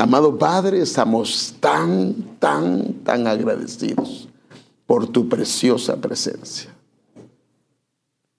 [0.00, 4.30] Amado Padre, estamos tan, tan, tan agradecidos
[4.86, 6.74] por tu preciosa presencia.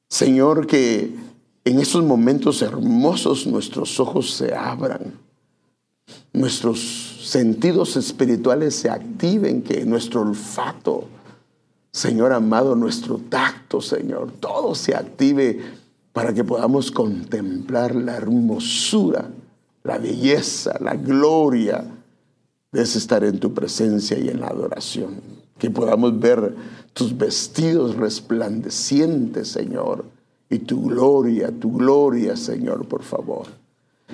[0.09, 1.15] Señor, que
[1.63, 5.13] en esos momentos hermosos nuestros ojos se abran,
[6.33, 11.03] nuestros sentidos espirituales se activen, que nuestro olfato,
[11.91, 15.59] Señor amado, nuestro tacto, Señor, todo se active
[16.11, 19.29] para que podamos contemplar la hermosura,
[19.83, 21.83] la belleza, la gloria
[22.71, 25.21] de estar en tu presencia y en la adoración.
[25.57, 26.55] Que podamos ver
[26.93, 30.05] tus vestidos resplandecientes, Señor,
[30.49, 33.47] y tu gloria, tu gloria, Señor, por favor.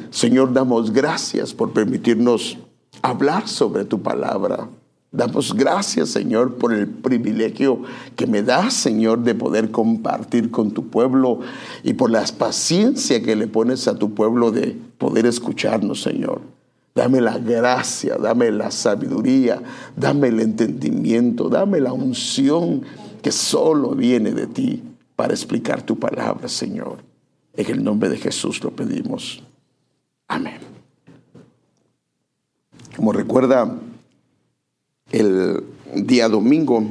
[0.09, 2.57] Señor, damos gracias por permitirnos
[3.01, 4.67] hablar sobre tu palabra.
[5.17, 7.81] Damos gracias, Señor, por el privilegio
[8.15, 11.39] que me das, Señor, de poder compartir con tu pueblo
[11.81, 16.41] y por la paciencia que le pones a tu pueblo de poder escucharnos, Señor.
[16.93, 19.59] Dame la gracia, dame la sabiduría,
[19.95, 22.83] dame el entendimiento, dame la unción
[23.23, 24.83] que solo viene de ti
[25.15, 26.99] para explicar tu palabra, Señor.
[27.55, 29.41] En el nombre de Jesús lo pedimos.
[30.27, 30.59] Amén.
[32.95, 33.79] Como recuerda,
[35.11, 35.63] el
[35.95, 36.83] día domingo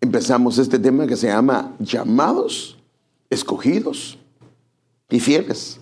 [0.00, 2.76] empezamos este tema que se llama llamados,
[3.30, 4.18] escogidos
[5.08, 5.78] y fieles.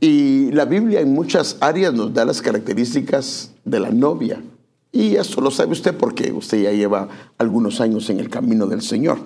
[0.00, 4.42] Y la Biblia en muchas áreas nos da las características de la novia.
[4.92, 7.08] Y eso lo sabe usted porque usted ya lleva
[7.38, 9.18] algunos años en el camino del Señor.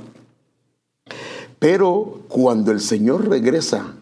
[1.59, 3.95] Pero cuando el Señor regresa,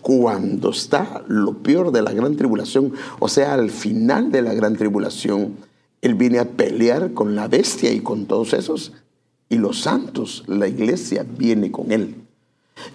[0.00, 4.76] cuando está lo peor de la gran tribulación, o sea, al final de la gran
[4.76, 5.56] tribulación,
[6.02, 8.92] él viene a pelear con la bestia y con todos esos.
[9.48, 12.16] Y los santos, la iglesia, viene con él.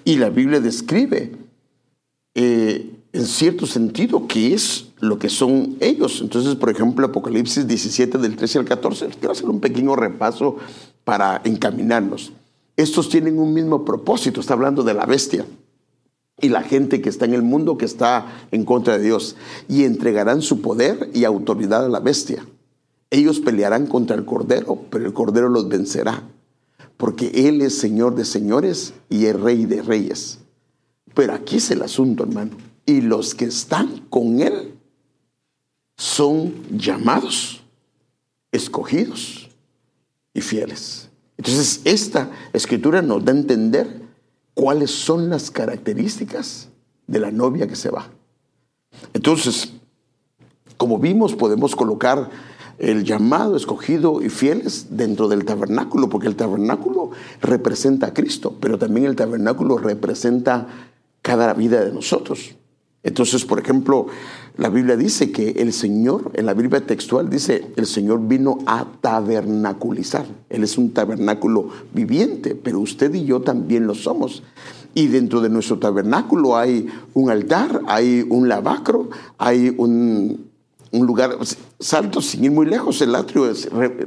[0.04, 1.32] Y la Biblia describe,
[2.36, 6.20] eh, en cierto sentido, qué es lo que son ellos.
[6.22, 10.58] Entonces, por ejemplo, Apocalipsis 17 del 13 al 14, quiero hacer un pequeño repaso
[11.04, 12.34] para encaminarnos.
[12.76, 15.46] Estos tienen un mismo propósito, está hablando de la bestia
[16.40, 19.36] y la gente que está en el mundo que está en contra de Dios,
[19.67, 22.46] y entregarán su poder y autoridad a la bestia.
[23.10, 26.23] Ellos pelearán contra el Cordero, pero el Cordero los vencerá,
[26.98, 30.40] porque Él es Señor de señores y es Rey de reyes.
[31.14, 32.52] Pero aquí es el asunto, hermano.
[32.86, 34.78] Y los que están con Él
[35.96, 37.64] son llamados,
[38.52, 39.50] escogidos
[40.34, 41.10] y fieles.
[41.38, 44.02] Entonces, esta escritura nos da a entender
[44.54, 46.70] cuáles son las características
[47.06, 48.10] de la novia que se va.
[49.14, 49.73] Entonces,
[50.78, 52.30] como vimos, podemos colocar
[52.80, 57.11] el llamado, escogido y fieles dentro del tabernáculo, porque el tabernáculo
[57.42, 60.67] representa a Cristo, pero también el tabernáculo representa
[61.21, 62.55] cada vida de nosotros.
[63.04, 64.08] Entonces, por ejemplo,
[64.58, 68.86] la Biblia dice que el Señor, en la Biblia textual dice, el Señor vino a
[68.99, 70.26] tabernaculizar.
[70.49, 74.43] Él es un tabernáculo viviente, pero usted y yo también lo somos.
[74.93, 80.49] Y dentro de nuestro tabernáculo hay un altar, hay un lavacro, hay un,
[80.92, 81.37] lugar
[81.80, 83.52] santo, sin ir muy lejos, el atrio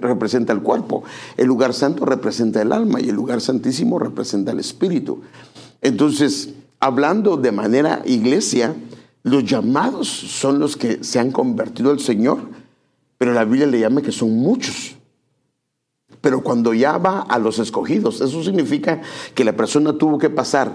[0.01, 1.05] representa el cuerpo,
[1.37, 5.23] el lugar santo representa el alma y el lugar santísimo representa el espíritu.
[5.81, 8.75] Entonces, hablando de manera iglesia,
[9.23, 12.39] los llamados son los que se han convertido al Señor,
[13.19, 14.97] pero la Biblia le llama que son muchos.
[16.21, 19.01] Pero cuando ya va a los escogidos, eso significa
[19.35, 20.75] que la persona tuvo que pasar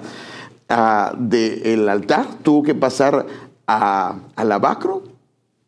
[0.70, 3.26] uh, del altar, tuvo que pasar
[3.68, 5.15] a, al abacro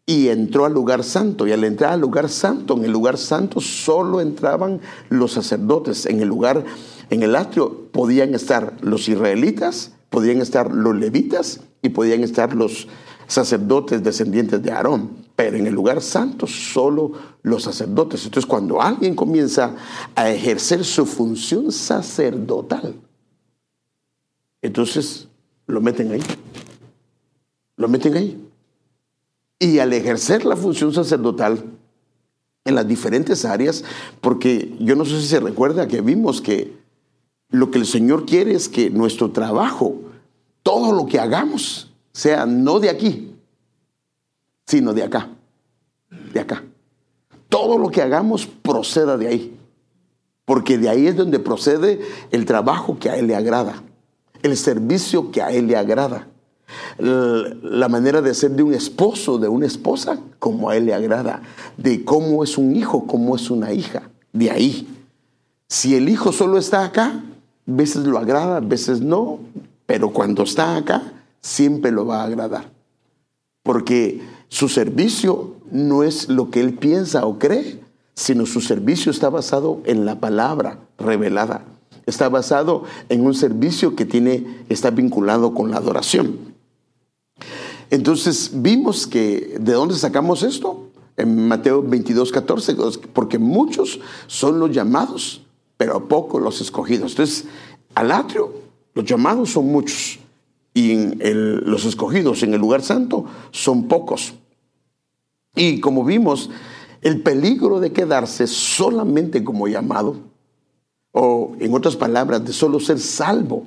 [0.10, 1.46] y entró al lugar santo.
[1.46, 6.08] Y al entrar al lugar santo, en el lugar santo solo entraban los sacerdotes.
[6.08, 6.66] En el lugar,
[7.12, 12.88] en el atrio, podían estar los israelitas, podían estar los levitas y podían estar los
[13.28, 17.12] sacerdotes descendientes de Aarón, pero en el lugar santo solo
[17.44, 18.24] los sacerdotes.
[18.24, 19.76] Entonces cuando alguien comienza
[20.16, 22.96] a ejercer su función sacerdotal,
[24.62, 25.28] entonces
[25.66, 26.24] lo meten ahí.
[27.76, 28.47] Lo meten ahí.
[29.60, 31.64] Y al ejercer la función sacerdotal
[32.64, 33.84] en las diferentes áreas,
[34.22, 36.78] porque yo no sé si se recuerda que vimos que
[37.50, 39.96] lo que el Señor quiere es que nuestro trabajo,
[40.64, 43.34] todo lo que hagamos, sea no de aquí,
[44.66, 45.30] sino de acá,
[46.34, 46.64] de acá.
[47.48, 49.58] Todo lo que hagamos proceda de ahí,
[50.44, 53.82] porque de ahí es donde procede el trabajo que a Él le agrada,
[54.44, 56.28] el servicio que a Él le agrada,
[56.98, 61.42] la manera de ser de un esposo, de una esposa, como a Él le agrada,
[61.78, 64.88] de cómo es un hijo, cómo es una hija, de ahí.
[65.68, 67.24] Si el hijo solo está acá,
[67.66, 69.40] veces lo agrada, veces no,
[69.86, 72.70] pero cuando está acá, siempre lo va a agradar.
[73.64, 77.82] Porque su servicio no es lo que él piensa o cree,
[78.16, 81.64] sino su servicio está basado en la palabra revelada.
[82.06, 86.56] Está basado en un servicio que tiene, está vinculado con la adoración.
[87.90, 90.90] Entonces vimos que, ¿de dónde sacamos esto?
[91.16, 92.76] En Mateo 22, 14,
[93.14, 95.42] porque muchos son los llamados,
[95.78, 97.12] pero pocos los escogidos.
[97.12, 97.46] Entonces,
[97.96, 98.54] al atrio,
[98.94, 100.20] los llamados son muchos
[100.74, 104.36] y los escogidos en el lugar santo son pocos.
[105.56, 106.52] Y como vimos,
[107.02, 110.18] el peligro de quedarse solamente como llamado,
[111.12, 113.66] o en otras palabras, de solo ser salvo,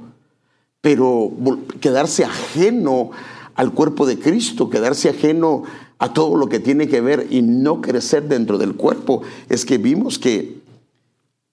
[0.80, 1.32] pero
[1.80, 3.10] quedarse ajeno
[3.60, 5.64] al cuerpo de Cristo, quedarse ajeno
[5.98, 9.20] a todo lo que tiene que ver y no crecer dentro del cuerpo,
[9.50, 10.62] es que vimos que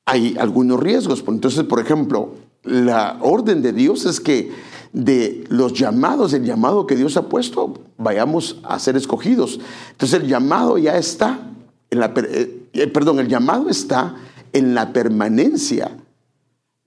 [0.05, 1.21] hay algunos riesgos.
[1.27, 2.29] Entonces, por ejemplo,
[2.63, 4.53] la orden de Dios es que
[4.93, 9.59] de los llamados, el llamado que Dios ha puesto, vayamos a ser escogidos.
[9.91, 11.41] Entonces el llamado ya está,
[11.89, 14.15] en la, eh, eh, perdón, el llamado está
[14.53, 15.91] en la permanencia,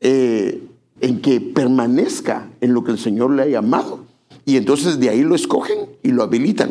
[0.00, 0.66] eh,
[1.02, 4.08] en que permanezca en lo que el Señor le ha llamado.
[4.50, 6.70] Y entonces de ahí lo escogen y lo habilitan.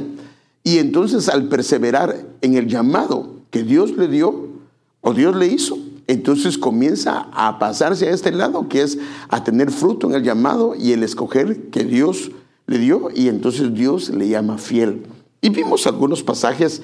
[0.66, 4.50] Y entonces al perseverar en el llamado que Dios le dio
[5.00, 8.98] o Dios le hizo, entonces comienza a pasarse a este lado, que es
[9.30, 12.32] a tener fruto en el llamado y el escoger que Dios
[12.68, 15.04] le dio, y entonces Dios le llama fiel.
[15.40, 16.82] Y vimos algunos pasajes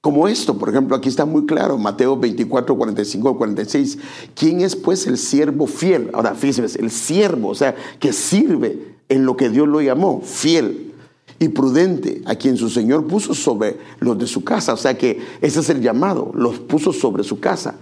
[0.00, 3.98] como esto, por ejemplo, aquí está muy claro, Mateo 24, 45 46.
[4.34, 6.10] ¿Quién es pues el siervo fiel?
[6.12, 10.92] Ahora, fíjense, el siervo, o sea, que sirve en lo que Dios lo llamó, fiel
[11.38, 14.72] y prudente, a quien su Señor puso sobre los de su casa.
[14.72, 17.76] O sea que ese es el llamado, los puso sobre su casa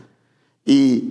[0.64, 1.10] y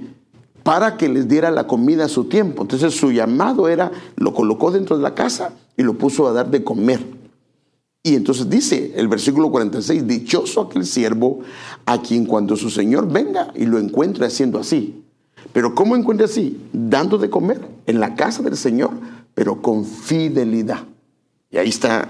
[0.64, 2.64] para que les diera la comida a su tiempo.
[2.64, 6.50] Entonces su llamado era, lo colocó dentro de la casa y lo puso a dar
[6.52, 7.02] de comer.
[8.04, 11.40] Y entonces dice el versículo 46, dichoso aquel siervo
[11.86, 15.04] a quien cuando su Señor venga y lo encuentre haciendo así.
[15.54, 16.62] Pero ¿cómo encuentra así?
[16.74, 18.92] Dando de comer en la casa del Señor,
[19.34, 20.84] pero con fidelidad.
[21.50, 22.10] Y ahí está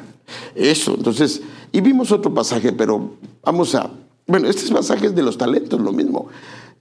[0.56, 0.96] eso.
[0.96, 1.42] Entonces,
[1.72, 3.12] y vimos otro pasaje, pero
[3.44, 3.92] vamos a,
[4.28, 6.28] bueno, este pasaje de los talentos, lo mismo.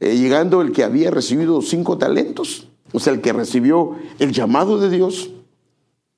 [0.01, 4.79] Eh, llegando el que había recibido cinco talentos, o sea, el que recibió el llamado
[4.79, 5.31] de Dios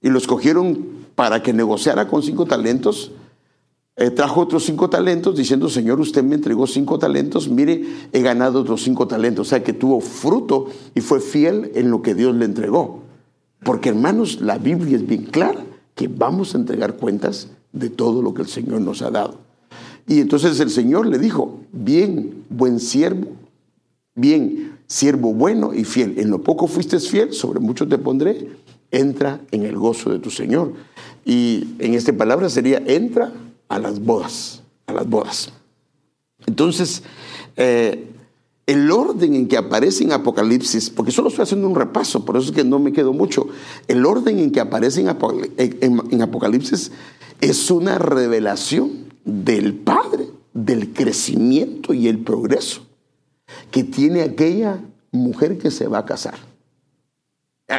[0.00, 3.12] y lo escogieron para que negociara con cinco talentos,
[3.96, 8.60] eh, trajo otros cinco talentos diciendo, Señor, usted me entregó cinco talentos, mire, he ganado
[8.60, 12.34] otros cinco talentos, o sea, que tuvo fruto y fue fiel en lo que Dios
[12.34, 13.02] le entregó.
[13.64, 15.64] Porque hermanos, la Biblia es bien clara
[15.94, 19.38] que vamos a entregar cuentas de todo lo que el Señor nos ha dado.
[20.06, 23.28] Y entonces el Señor le dijo, bien, buen siervo
[24.14, 28.46] Bien, siervo bueno y fiel, en lo poco fuiste fiel, sobre mucho te pondré,
[28.90, 30.74] entra en el gozo de tu Señor.
[31.24, 33.32] Y en esta palabra sería, entra
[33.68, 35.50] a las bodas, a las bodas.
[36.46, 37.02] Entonces,
[37.56, 38.11] eh,
[38.66, 42.50] el orden en que aparece en Apocalipsis, porque solo estoy haciendo un repaso, por eso
[42.50, 43.48] es que no me quedo mucho,
[43.88, 46.92] el orden en que aparece en Apocalipsis
[47.40, 52.82] es una revelación del Padre, del crecimiento y el progreso
[53.70, 54.80] que tiene aquella
[55.10, 56.34] mujer que se va a casar.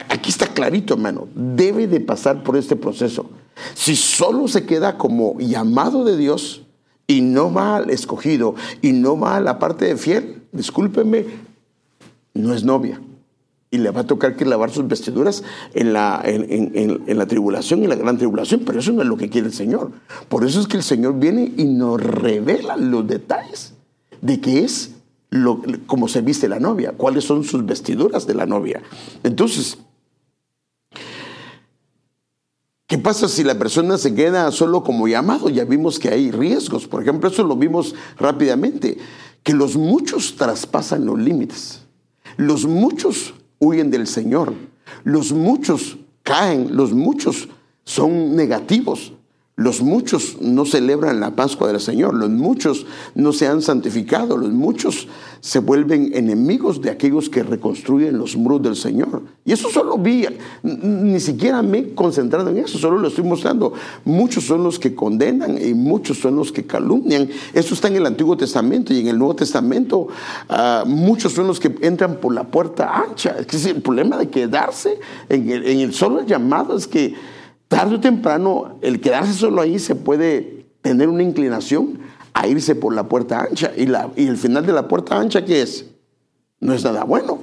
[0.10, 1.28] Aquí está clarito, hermano.
[1.36, 3.30] Debe de pasar por este proceso.
[3.76, 6.64] Si solo se queda como llamado de Dios
[7.06, 11.25] y no va al escogido y no va a la parte de fiel, discúlpeme,
[12.33, 13.01] no es novia.
[13.72, 15.43] Y le va a tocar que lavar sus vestiduras
[15.74, 18.62] en la, en, la tribulación, en la gran tribulación.
[18.65, 19.91] Pero eso no es lo que quiere el Señor.
[20.29, 23.74] Por eso es que el Señor viene y nos revela los detalles
[24.22, 24.91] de que es
[25.31, 28.83] lo, cómo se viste la novia, cuáles son sus vestiduras de la novia.
[29.24, 29.79] Entonces,
[32.86, 35.50] ¿qué pasa si la persona se queda solo como llamado?
[35.50, 36.88] Ya vimos que hay riesgos.
[36.88, 39.00] Por ejemplo, eso lo vimos rápidamente,
[39.44, 41.82] que los muchos traspasan los límites.
[42.38, 44.54] Los muchos huyen del Señor.
[45.04, 47.50] Los muchos caen, los muchos
[47.84, 49.14] son negativos.
[49.55, 54.50] Los muchos no celebran la Pascua del Señor, los muchos no se han santificado, los
[54.50, 55.07] muchos
[55.41, 59.22] se vuelven enemigos de aquellos que reconstruyen los muros del Señor.
[59.45, 60.25] Y eso solo vi,
[60.63, 63.74] ni siquiera me he concentrado en eso, solo lo estoy mostrando.
[64.05, 67.29] Muchos son los que condenan y muchos son los que calumnian.
[67.53, 70.07] Eso está en el Antiguo Testamento y en el Nuevo Testamento
[70.50, 73.36] ah, muchos son los que entran por la puerta ancha.
[73.38, 77.13] Es el problema de quedarse en el solo llamado es que
[77.74, 82.00] tarde o temprano, el quedarse solo ahí se puede tener una inclinación
[82.34, 83.72] a irse por la puerta ancha.
[83.75, 85.86] ¿Y, la, y el final de la puerta ancha, ¿qué es?
[86.60, 87.39] No es nada bueno.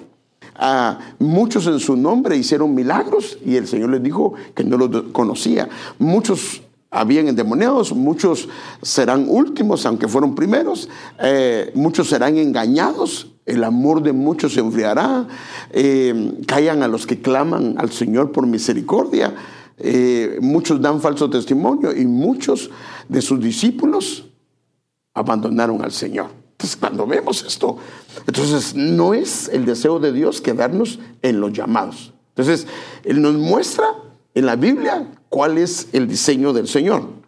[1.19, 5.69] Muchos en su nombre hicieron milagros y el Señor les dijo que no los conocía.
[5.99, 8.49] Muchos habían endemoniados, muchos
[8.83, 10.89] serán últimos, aunque fueron primeros,
[11.23, 15.27] eh, muchos serán engañados, el amor de muchos se enfriará,
[15.73, 19.35] eh, a los que claman al Señor por misericordia,
[19.83, 22.71] eh, muchos dan falso testimonio y muchos
[23.09, 24.27] de sus discípulos
[25.15, 26.29] abandonaron al Señor.
[26.53, 27.79] Entonces, cuando vemos esto,
[28.27, 32.13] entonces no es el deseo de Dios quedarnos en los llamados.
[32.31, 32.67] Entonces,
[33.05, 33.87] Él nos muestra
[34.35, 37.21] en la Biblia cuál es el diseño del Señor.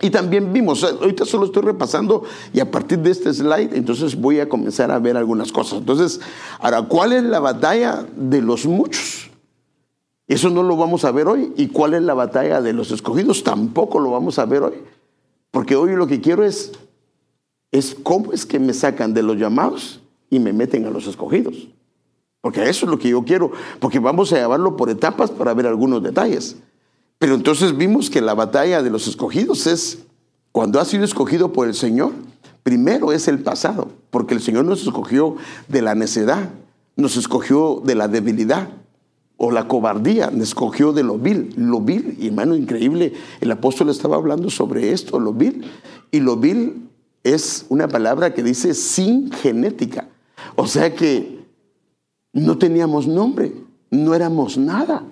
[0.00, 2.24] Y también vimos, ahorita solo estoy repasando
[2.54, 5.80] y a partir de este slide, entonces voy a comenzar a ver algunas cosas.
[5.80, 6.20] Entonces,
[6.58, 9.29] ahora, ¿cuál es la batalla de los muchos?
[10.30, 11.52] Eso no lo vamos a ver hoy.
[11.56, 13.42] ¿Y cuál es la batalla de los escogidos?
[13.42, 14.74] Tampoco lo vamos a ver hoy.
[15.50, 16.70] Porque hoy lo que quiero es,
[17.72, 21.66] es cómo es que me sacan de los llamados y me meten a los escogidos.
[22.40, 23.50] Porque eso es lo que yo quiero.
[23.80, 26.54] Porque vamos a llevarlo por etapas para ver algunos detalles.
[27.18, 30.04] Pero entonces vimos que la batalla de los escogidos es
[30.52, 32.12] cuando ha sido escogido por el Señor.
[32.62, 33.88] Primero es el pasado.
[34.10, 35.34] Porque el Señor nos escogió
[35.66, 36.50] de la necedad.
[36.94, 38.68] Nos escogió de la debilidad
[39.42, 41.54] o la cobardía, escogió de lo vil.
[41.56, 45.64] Lo vil, y hermano, increíble, el apóstol estaba hablando sobre esto, lo vil.
[46.10, 46.90] Y lo vil
[47.24, 50.08] es una palabra que dice sin genética.
[50.56, 51.42] O sea que
[52.34, 53.54] no teníamos nombre,
[53.90, 55.04] no éramos nada.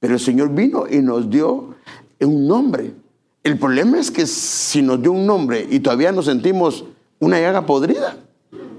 [0.00, 1.74] Pero el Señor vino y nos dio
[2.20, 2.94] un nombre.
[3.42, 6.86] El problema es que si nos dio un nombre y todavía nos sentimos
[7.18, 8.05] una llaga podrida,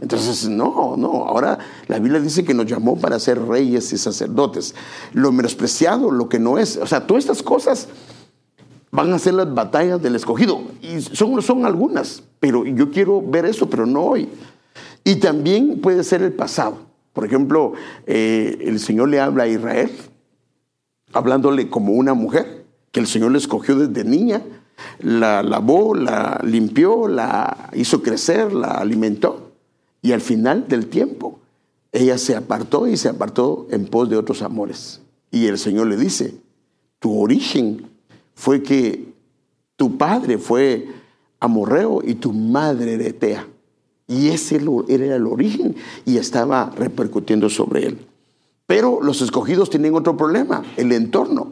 [0.01, 4.75] entonces, no, no, ahora la Biblia dice que nos llamó para ser reyes y sacerdotes.
[5.13, 7.87] Lo menospreciado, lo que no es, o sea, todas estas cosas
[8.91, 10.61] van a ser las batallas del escogido.
[10.81, 14.29] Y son, son algunas, pero yo quiero ver eso, pero no hoy.
[15.03, 16.79] Y también puede ser el pasado.
[17.13, 17.73] Por ejemplo,
[18.05, 19.91] eh, el Señor le habla a Israel,
[21.13, 24.41] hablándole como una mujer, que el Señor le escogió desde niña,
[24.99, 29.46] la lavó, la limpió, la hizo crecer, la alimentó.
[30.01, 31.39] Y al final del tiempo,
[31.91, 35.01] ella se apartó y se apartó en pos de otros amores.
[35.31, 36.35] Y el Señor le dice,
[36.99, 37.89] tu origen
[38.35, 39.13] fue que
[39.75, 40.87] tu padre fue
[41.39, 43.47] amorreo y tu madre eretea.
[44.07, 45.75] Y ese era el origen
[46.05, 48.07] y estaba repercutiendo sobre él.
[48.65, 51.51] Pero los escogidos tienen otro problema, el entorno.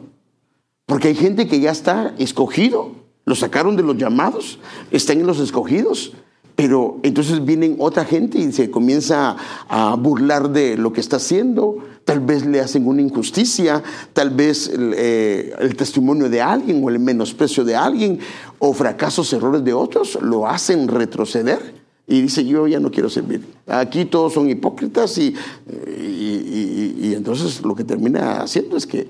[0.86, 2.92] Porque hay gente que ya está escogido,
[3.24, 4.58] lo sacaron de los llamados,
[4.90, 6.12] están en los escogidos,
[6.56, 9.36] pero entonces vienen otra gente y se comienza
[9.68, 13.82] a burlar de lo que está haciendo, tal vez le hacen una injusticia,
[14.14, 18.18] tal vez el, eh, testimonio de alguien o el menosprecio de alguien
[18.58, 21.74] o fracasos, errores de otros lo hacen retroceder
[22.06, 23.44] y dice yo ya no quiero servir.
[23.66, 25.34] Aquí todos son hipócritas y,
[25.68, 29.08] y, entonces lo que termina haciendo es que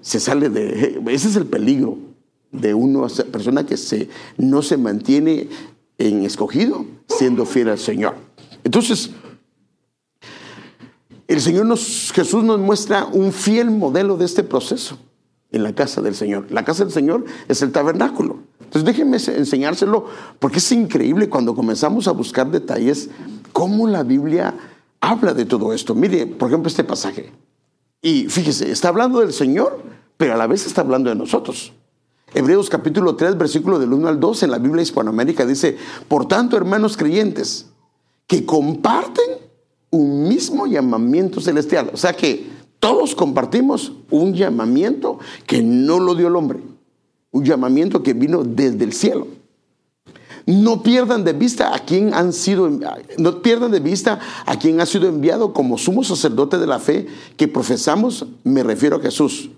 [0.00, 1.00] se sale de...
[1.08, 1.98] Ese es el peligro
[2.52, 5.48] de una persona que se, no se mantiene
[5.98, 8.16] en escogido, siendo fiel al Señor.
[8.64, 9.10] Entonces,
[11.28, 14.98] el Señor nos, Jesús nos muestra un fiel modelo de este proceso
[15.50, 16.46] en la casa del Señor.
[16.50, 18.38] La casa del Señor es el tabernáculo.
[18.60, 20.06] Entonces déjenme enseñárselo
[20.38, 23.10] porque es increíble cuando comenzamos a buscar detalles
[23.52, 24.54] cómo la Biblia
[25.00, 25.94] habla de todo esto.
[25.94, 27.32] Mire, por ejemplo, este pasaje.
[28.02, 29.82] Y fíjese, está hablando del Señor,
[30.16, 31.72] pero a la vez está hablando de nosotros.
[32.34, 35.76] Hebreos capítulo 3, versículo del 1 al 2 en la Biblia Hispanoamérica dice,
[36.08, 37.66] por tanto, hermanos creyentes,
[38.26, 39.24] que comparten
[39.90, 41.90] un mismo llamamiento celestial.
[41.94, 42.46] O sea que
[42.80, 46.60] todos compartimos un llamamiento que no lo dio el hombre,
[47.30, 49.28] un llamamiento que vino desde el cielo.
[50.46, 52.68] No pierdan de vista a quien han sido,
[53.18, 57.06] no pierdan de vista a quien ha sido enviado como sumo sacerdote de la fe
[57.36, 59.50] que profesamos, me refiero a Jesús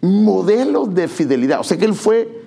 [0.00, 1.60] modelo de fidelidad.
[1.60, 2.46] O sea que él fue,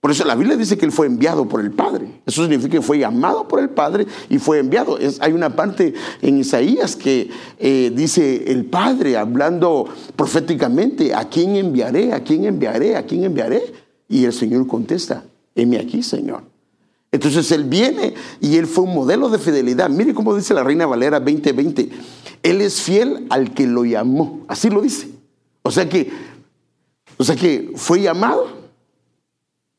[0.00, 2.20] por eso la Biblia dice que él fue enviado por el Padre.
[2.26, 4.98] Eso significa que fue llamado por el Padre y fue enviado.
[5.20, 9.86] Hay una parte en Isaías que eh, dice el Padre hablando
[10.16, 12.12] proféticamente, ¿a quién enviaré?
[12.12, 12.96] ¿A quién enviaré?
[12.96, 13.62] ¿A quién enviaré?
[14.08, 15.24] Y el Señor contesta,
[15.54, 16.54] heme aquí, Señor.
[17.14, 19.88] Entonces él viene y él fue un modelo de fidelidad.
[19.88, 21.88] Mire cómo dice la Reina Valera 2020.
[22.42, 24.40] Él es fiel al que lo llamó.
[24.48, 25.10] Así lo dice.
[25.66, 26.12] O sea que,
[27.16, 28.46] o sea que fue llamado.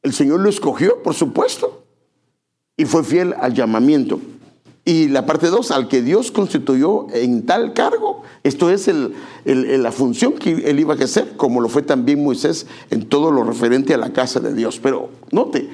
[0.01, 1.83] El Señor lo escogió, por supuesto,
[2.75, 4.19] y fue fiel al llamamiento.
[4.83, 8.89] Y la parte dos, al que Dios constituyó en tal cargo, esto es
[9.45, 13.43] la función que él iba a ejercer, como lo fue también Moisés en todo lo
[13.43, 14.79] referente a la casa de Dios.
[14.81, 15.69] Pero note,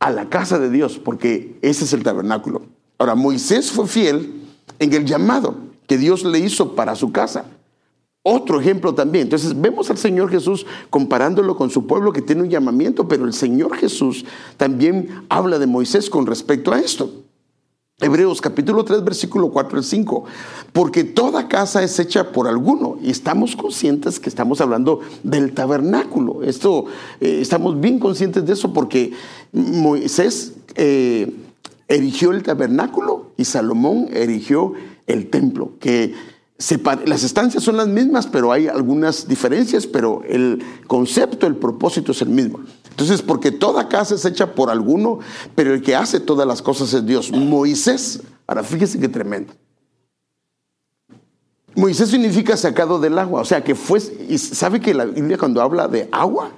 [0.00, 2.62] a la casa de Dios, porque ese es el tabernáculo.
[2.98, 4.42] Ahora, Moisés fue fiel
[4.80, 5.54] en el llamado
[5.86, 7.44] que Dios le hizo para su casa.
[8.22, 9.24] Otro ejemplo también.
[9.24, 13.32] Entonces vemos al Señor Jesús comparándolo con su pueblo que tiene un llamamiento, pero el
[13.32, 14.26] Señor Jesús
[14.58, 17.10] también habla de Moisés con respecto a esto.
[18.02, 20.24] Hebreos capítulo 3, versículo 4 al 5.
[20.72, 22.98] Porque toda casa es hecha por alguno.
[23.02, 26.42] Y estamos conscientes que estamos hablando del tabernáculo.
[26.42, 26.86] Esto,
[27.20, 29.12] eh, estamos bien conscientes de eso porque
[29.52, 31.30] Moisés eh,
[31.88, 34.72] erigió el tabernáculo y Salomón erigió
[35.06, 35.72] el templo.
[35.78, 36.14] Que
[37.06, 42.20] las estancias son las mismas, pero hay algunas diferencias, pero el concepto, el propósito es
[42.20, 42.60] el mismo.
[42.90, 45.20] Entonces, porque toda casa es hecha por alguno,
[45.54, 47.32] pero el que hace todas las cosas es Dios.
[47.32, 49.54] Moisés, ahora fíjese qué tremendo.
[51.74, 55.62] Moisés significa sacado del agua, o sea que fue, y sabe que la Biblia cuando
[55.62, 56.50] habla de agua,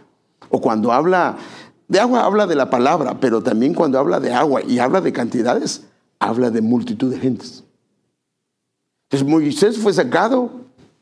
[0.49, 1.37] o cuando habla
[1.87, 5.13] de agua, habla de la palabra, pero también cuando habla de agua y habla de
[5.13, 5.85] cantidades,
[6.19, 7.63] habla de multitud de gentes.
[9.13, 10.51] Entonces Moisés fue sacado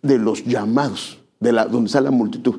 [0.02, 2.56] de los llamados, de la, donde está la multitud.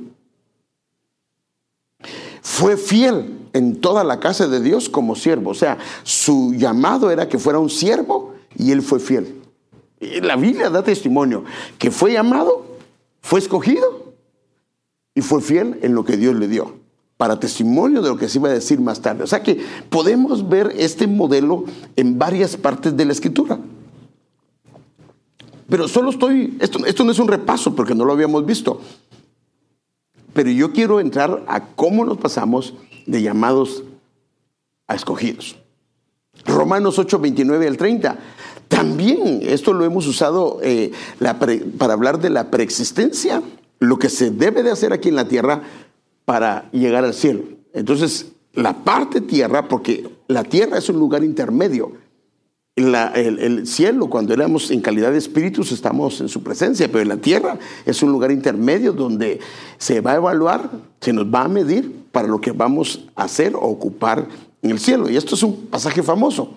[2.41, 5.49] Fue fiel en toda la casa de Dios como siervo.
[5.49, 9.41] O sea, su llamado era que fuera un siervo y él fue fiel.
[10.21, 11.43] La Biblia da testimonio
[11.77, 12.65] que fue llamado,
[13.21, 14.13] fue escogido
[15.13, 16.79] y fue fiel en lo que Dios le dio
[17.17, 19.25] para testimonio de lo que se iba a decir más tarde.
[19.25, 21.65] O sea que podemos ver este modelo
[21.97, 23.59] en varias partes de la escritura.
[25.71, 28.81] Pero solo estoy, esto, esto no es un repaso porque no lo habíamos visto.
[30.33, 32.73] Pero yo quiero entrar a cómo nos pasamos
[33.05, 33.85] de llamados
[34.87, 35.55] a escogidos.
[36.45, 38.19] Romanos 8, 29 al 30.
[38.67, 40.91] También esto lo hemos usado eh,
[41.77, 43.41] para hablar de la preexistencia,
[43.79, 45.61] lo que se debe de hacer aquí en la tierra
[46.25, 47.43] para llegar al cielo.
[47.73, 51.93] Entonces, la parte tierra, porque la tierra es un lugar intermedio
[52.75, 57.17] el, cielo, cuando éramos en calidad de espíritus, estamos en su presencia, pero en la
[57.17, 59.39] tierra es un lugar intermedio donde
[59.77, 60.69] se va a evaluar,
[61.01, 64.27] se nos va a medir para lo que vamos a hacer o ocupar
[64.61, 65.09] en el cielo.
[65.09, 66.53] Y esto es un pasaje famoso.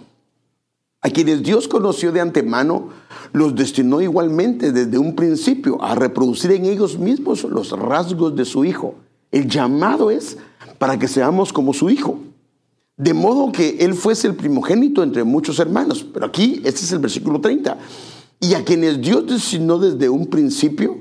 [1.01, 2.89] A quienes Dios conoció de antemano,
[3.33, 8.65] los destinó igualmente desde un principio a reproducir en ellos mismos los rasgos de su
[8.65, 8.95] Hijo.
[9.31, 10.39] El llamado es
[10.79, 12.21] para que seamos como su Hijo.
[12.97, 16.07] De modo que él fuese el primogénito entre muchos hermanos.
[16.13, 17.77] Pero aquí, este es el versículo 30.
[18.41, 20.99] Y a quienes Dios designó desde un principio,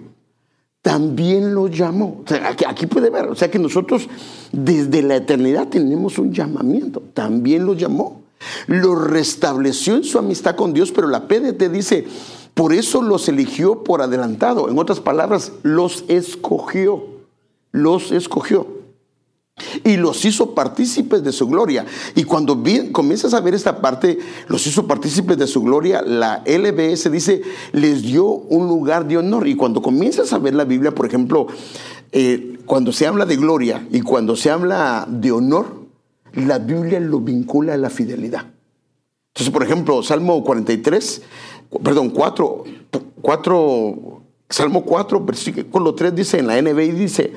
[0.82, 2.23] también lo llamó.
[2.67, 4.08] Aquí, puede ver, o sea que nosotros
[4.51, 7.01] desde la eternidad tenemos un llamamiento.
[7.13, 8.23] También lo llamó.
[8.67, 12.06] Lo restableció en su amistad con Dios, pero la PDT dice,
[12.53, 14.67] por eso los eligió por adelantado.
[14.69, 17.06] En otras palabras, los escogió.
[17.71, 18.83] Los escogió
[19.84, 21.86] y los hizo partícipes de su gloria.
[22.16, 22.62] Y cuando
[22.92, 28.02] comienzas a ver esta parte, los hizo partícipes de su gloria, la LBS dice, les
[28.02, 29.48] dio un lugar de honor.
[29.48, 31.48] Y cuando comienzas a ver la Biblia, por ejemplo,
[32.12, 35.84] eh, cuando se habla de gloria y cuando se habla de honor,
[36.34, 38.46] la Biblia lo vincula a la fidelidad.
[39.34, 41.22] Entonces, por ejemplo, Salmo 43,
[41.84, 42.63] perdón, 4,
[43.22, 47.34] 4 Salmo 4, versículo 3 dice en la NBI, dice,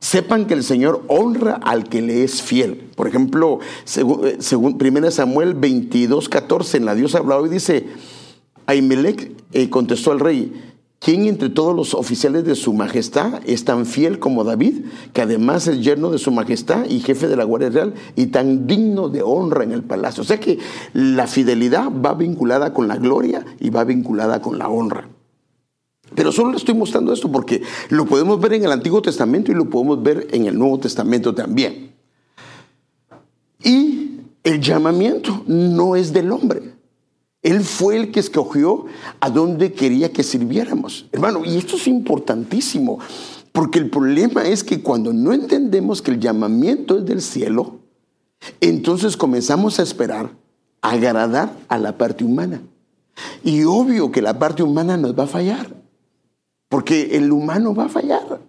[0.00, 2.88] Sepan que el Señor honra al que le es fiel.
[2.96, 7.86] Por ejemplo, según, 1 Samuel 22, 14, en la Dios hablado y dice,
[8.64, 13.84] Ahimelech eh, contestó al rey, ¿quién entre todos los oficiales de su majestad es tan
[13.84, 17.68] fiel como David, que además es yerno de su majestad y jefe de la Guardia
[17.68, 20.22] Real y tan digno de honra en el palacio?
[20.22, 20.58] O sea que
[20.94, 25.10] la fidelidad va vinculada con la gloria y va vinculada con la honra.
[26.14, 29.54] Pero solo le estoy mostrando esto porque lo podemos ver en el Antiguo Testamento y
[29.54, 31.92] lo podemos ver en el Nuevo Testamento también.
[33.62, 36.74] Y el llamamiento no es del hombre.
[37.42, 38.86] Él fue el que escogió
[39.20, 41.06] a dónde quería que sirviéramos.
[41.12, 42.98] Hermano, y esto es importantísimo,
[43.52, 47.76] porque el problema es que cuando no entendemos que el llamamiento es del cielo,
[48.60, 50.30] entonces comenzamos a esperar
[50.82, 52.62] agradar a la parte humana.
[53.44, 55.79] Y obvio que la parte humana nos va a fallar.
[56.70, 58.40] Porque el humano va a fallar.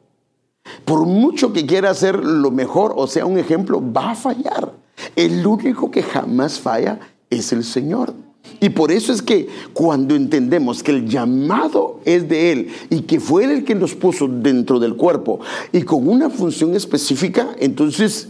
[0.85, 4.73] Por mucho que quiera hacer lo mejor o sea un ejemplo, va a fallar.
[5.15, 6.99] El único que jamás falla
[7.31, 8.13] es el Señor.
[8.59, 13.19] Y por eso es que cuando entendemos que el llamado es de Él y que
[13.19, 15.39] fue Él el que nos puso dentro del cuerpo
[15.71, 18.29] y con una función específica, entonces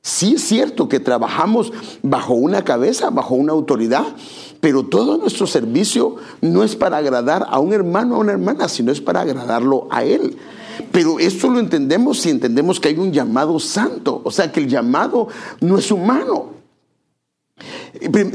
[0.00, 4.06] sí es cierto que trabajamos bajo una cabeza, bajo una autoridad,
[4.62, 8.68] pero todo nuestro servicio no es para agradar a un hermano o a una hermana,
[8.68, 10.36] sino es para agradarlo a Él.
[10.92, 14.68] Pero esto lo entendemos si entendemos que hay un llamado santo, o sea que el
[14.68, 15.26] llamado
[15.60, 16.50] no es humano.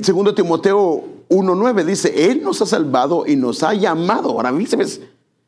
[0.01, 4.31] Segundo Timoteo 1.9 dice, Él nos ha salvado y nos ha llamado.
[4.31, 4.99] Ahora, ¿ves?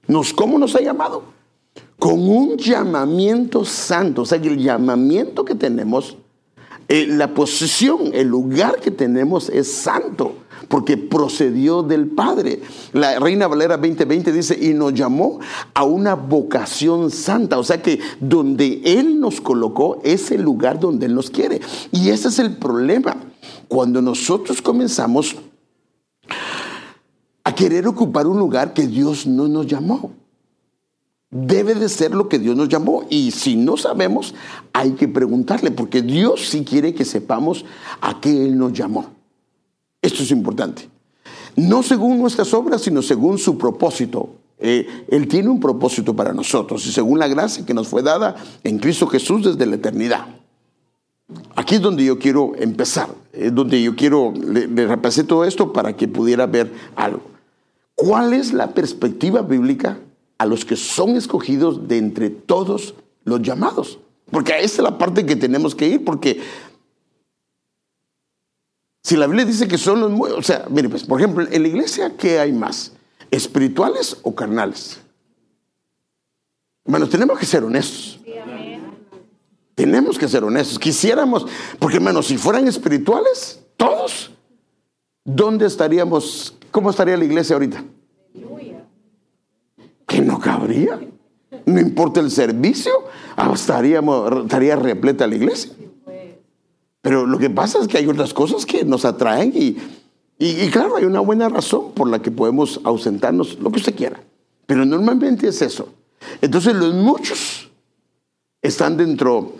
[0.07, 1.23] Nos, ¿Cómo nos ha llamado?
[1.97, 4.21] Con un llamamiento santo.
[4.21, 6.15] O sea, que el llamamiento que tenemos,
[6.89, 10.33] eh, la posición, el lugar que tenemos es santo
[10.67, 12.61] porque procedió del Padre.
[12.93, 15.39] La Reina Valera 2020 dice, y nos llamó
[15.73, 21.07] a una vocación santa, o sea que donde Él nos colocó es el lugar donde
[21.07, 21.61] Él nos quiere.
[21.91, 23.15] Y ese es el problema.
[23.67, 25.35] Cuando nosotros comenzamos
[27.43, 30.11] a querer ocupar un lugar que Dios no nos llamó.
[31.31, 33.05] Debe de ser lo que Dios nos llamó.
[33.09, 34.33] Y si no sabemos,
[34.73, 37.65] hay que preguntarle, porque Dios sí quiere que sepamos
[38.01, 39.05] a qué Él nos llamó.
[40.01, 40.89] Esto es importante.
[41.55, 44.35] No según nuestras obras, sino según su propósito.
[44.61, 48.35] Eh, él tiene un propósito para nosotros y según la gracia que nos fue dada
[48.63, 50.27] en Cristo Jesús desde la eternidad.
[51.55, 55.71] Aquí es donde yo quiero empezar, es donde yo quiero, le, le repasé todo esto
[55.71, 57.21] para que pudiera ver algo.
[57.95, 59.99] ¿Cuál es la perspectiva bíblica
[60.39, 63.99] a los que son escogidos de entre todos los llamados?
[64.31, 66.41] Porque esa es la parte que tenemos que ir, porque
[69.03, 70.31] si la Biblia dice que son los...
[70.31, 72.93] O sea, mire, pues, por ejemplo, en la iglesia, ¿qué hay más?
[73.31, 74.99] ¿Espirituales o carnales?
[76.85, 78.19] Bueno, tenemos que ser honestos.
[79.75, 80.77] Tenemos que ser honestos.
[80.77, 81.45] Quisiéramos,
[81.79, 84.31] porque hermano, si fueran espirituales, todos,
[85.23, 86.53] ¿dónde estaríamos?
[86.69, 87.83] ¿Cómo estaría la iglesia ahorita?
[90.09, 90.99] Que no cabría.
[91.65, 92.91] No importa el servicio,
[93.37, 95.71] ah, estaríamos, estaría repleta la iglesia.
[97.01, 99.77] Pero lo que pasa es que hay otras cosas que nos atraen y,
[100.37, 104.19] y, claro, hay una buena razón por la que podemos ausentarnos, lo que usted quiera.
[104.65, 105.89] Pero normalmente es eso.
[106.41, 107.69] Entonces los muchos
[108.61, 109.53] están dentro,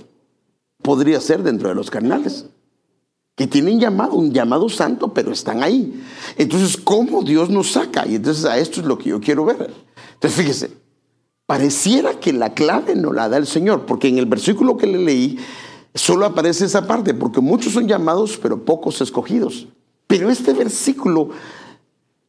[0.82, 2.48] podría ser dentro de los carnales,
[3.36, 6.04] que tienen llamado, un llamado santo, pero están ahí.
[6.38, 8.06] Entonces, ¿cómo Dios nos saca?
[8.06, 9.74] Y entonces a esto es lo que yo quiero ver.
[10.20, 10.72] Entonces, fíjese,
[11.46, 15.00] pareciera que la clave no la da el Señor, porque en el versículo que le
[15.00, 15.40] leí,
[15.94, 19.68] Solo aparece esa parte, porque muchos son llamados, pero pocos escogidos.
[20.08, 21.30] Pero este versículo,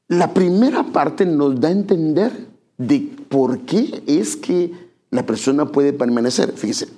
[0.09, 2.49] la primera parte nos da a entender
[2.79, 4.73] de por qué es que
[5.11, 6.53] la persona puede permanecer.
[6.53, 6.89] Fíjese,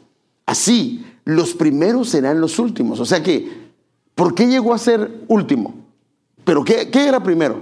[0.46, 3.00] así, los primeros serán los últimos.
[3.00, 3.50] O sea que,
[4.14, 5.74] ¿por qué llegó a ser último?
[6.44, 7.60] ¿Pero qué, qué era primero?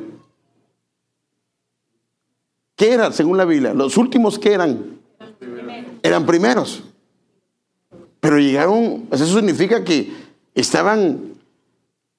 [2.80, 3.74] ¿Qué era, según la Biblia?
[3.74, 4.98] ¿Los últimos qué eran?
[6.02, 6.82] Eran primeros.
[8.20, 10.10] Pero llegaron, eso significa que
[10.54, 11.34] estaban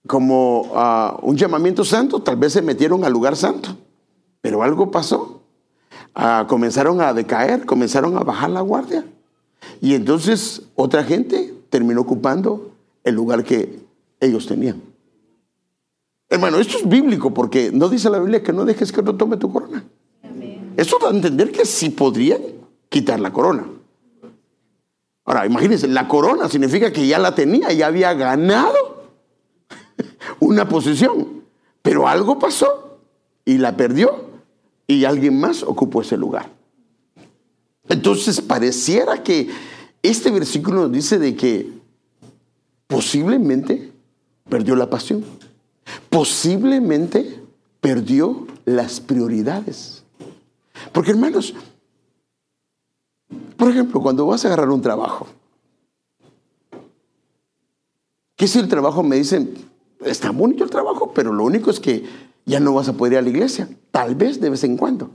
[0.05, 3.75] como a un llamamiento santo, tal vez se metieron al lugar santo,
[4.39, 5.41] pero algo pasó.
[6.13, 9.03] Ah, comenzaron a decaer, comenzaron a bajar la guardia.
[9.81, 12.69] Y entonces otra gente terminó ocupando
[13.03, 13.79] el lugar que
[14.19, 14.79] ellos tenían.
[16.29, 19.37] Hermano, esto es bíblico porque no dice la Biblia que no dejes que otro tome
[19.37, 19.83] tu corona.
[20.77, 22.41] Eso da a entender que sí podrían
[22.89, 23.65] quitar la corona.
[25.25, 29.11] Ahora, imagínense, la corona significa que ya la tenía, ya había ganado
[30.39, 31.43] una posición,
[31.81, 32.99] pero algo pasó
[33.45, 34.31] y la perdió
[34.87, 36.49] y alguien más ocupó ese lugar.
[37.87, 39.49] Entonces pareciera que
[40.01, 41.71] este versículo nos dice de que
[42.87, 43.91] posiblemente
[44.49, 45.23] perdió la pasión,
[46.09, 47.41] posiblemente
[47.79, 50.00] perdió las prioridades.
[50.91, 51.53] Porque hermanos,
[53.57, 55.27] por ejemplo, cuando vas a agarrar un trabajo,
[58.35, 59.53] ¿qué si el trabajo me dicen,
[60.05, 62.05] está bonito el trabajo, pero lo único es que
[62.45, 65.11] ya no vas a poder ir a la iglesia, tal vez de vez en cuando.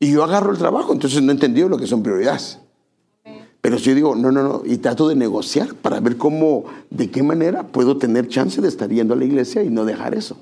[0.00, 2.58] Y yo agarro el trabajo, entonces no he entendido lo que son prioridades.
[3.60, 7.10] Pero si yo digo, no, no, no, y trato de negociar para ver cómo, de
[7.10, 10.36] qué manera puedo tener chance de estar yendo a la iglesia y no dejar eso.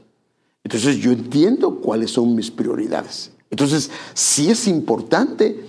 [0.64, 3.33] Entonces yo entiendo cuáles son mis prioridades.
[3.50, 5.64] Entonces, sí es importante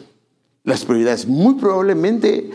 [0.63, 1.27] las prioridades.
[1.27, 2.51] Muy probablemente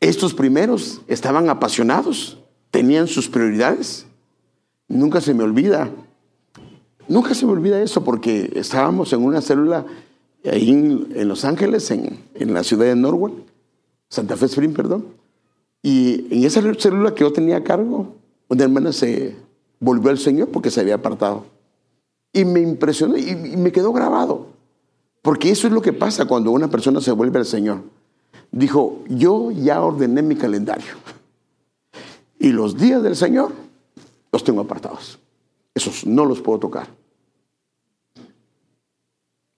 [0.00, 2.38] estos primeros estaban apasionados,
[2.70, 4.06] tenían sus prioridades.
[4.88, 5.90] Nunca se me olvida,
[7.08, 9.86] nunca se me olvida eso porque estábamos en una célula
[10.44, 13.34] ahí en, Los Ángeles, en, la ciudad de Norwalk,
[14.10, 15.06] Santa Fe Spring, perdón.
[15.82, 18.14] Y en esa célula que yo tenía cargo,
[18.48, 19.36] una hermana se
[19.80, 21.46] volvió al Señor porque se había apartado.
[22.32, 24.53] Y me impresionó y me quedó grabado.
[25.24, 27.82] Porque eso es lo que pasa cuando una persona se vuelve al Señor.
[28.52, 30.92] Dijo, yo ya ordené mi calendario.
[32.38, 33.50] Y los días del Señor
[34.30, 35.18] los tengo apartados.
[35.72, 36.88] Esos no los puedo tocar.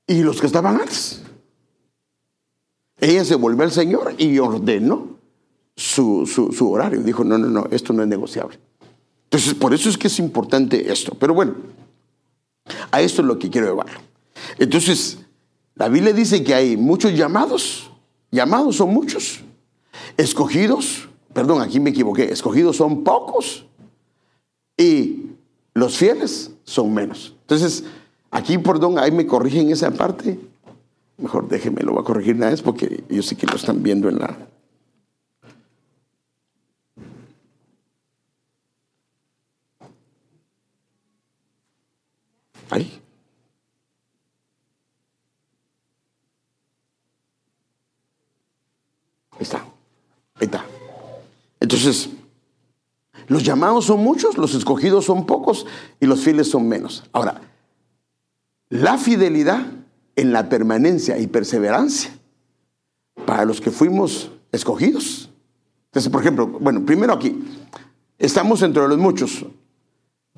[0.06, 1.22] Y los que estaban antes.
[3.00, 5.18] Ella se volvió al Señor y ordenó
[5.74, 7.02] su, su, horario.
[7.02, 8.56] Dijo, no, no, no, esto no es negociable.
[9.24, 11.16] Entonces, por eso es que es importante esto.
[11.18, 11.56] Pero bueno,
[12.92, 13.88] a esto es lo que quiero llevar.
[14.60, 15.25] Entonces,
[15.76, 17.90] La Biblia dice que hay muchos llamados,
[18.30, 19.40] llamados son muchos,
[20.16, 23.66] escogidos, perdón, aquí me equivoqué, escogidos son pocos
[24.78, 25.26] y
[25.74, 27.34] los fieles son menos.
[27.42, 27.84] Entonces,
[28.30, 30.40] aquí, perdón, ahí me corrigen esa parte.
[31.18, 34.08] Mejor déjenme, lo voy a corregir una vez porque yo sé que lo están viendo
[34.08, 34.34] en la...
[42.70, 43.02] Ahí.
[49.36, 49.58] Ahí está.
[50.34, 50.64] Ahí está.
[51.60, 52.10] Entonces,
[53.28, 55.66] los llamados son muchos, los escogidos son pocos
[56.00, 57.04] y los fieles son menos.
[57.12, 57.40] Ahora,
[58.68, 59.66] la fidelidad
[60.16, 62.10] en la permanencia y perseverancia
[63.26, 65.30] para los que fuimos escogidos.
[65.86, 67.44] Entonces, por ejemplo, bueno, primero aquí,
[68.18, 69.44] estamos entre los muchos.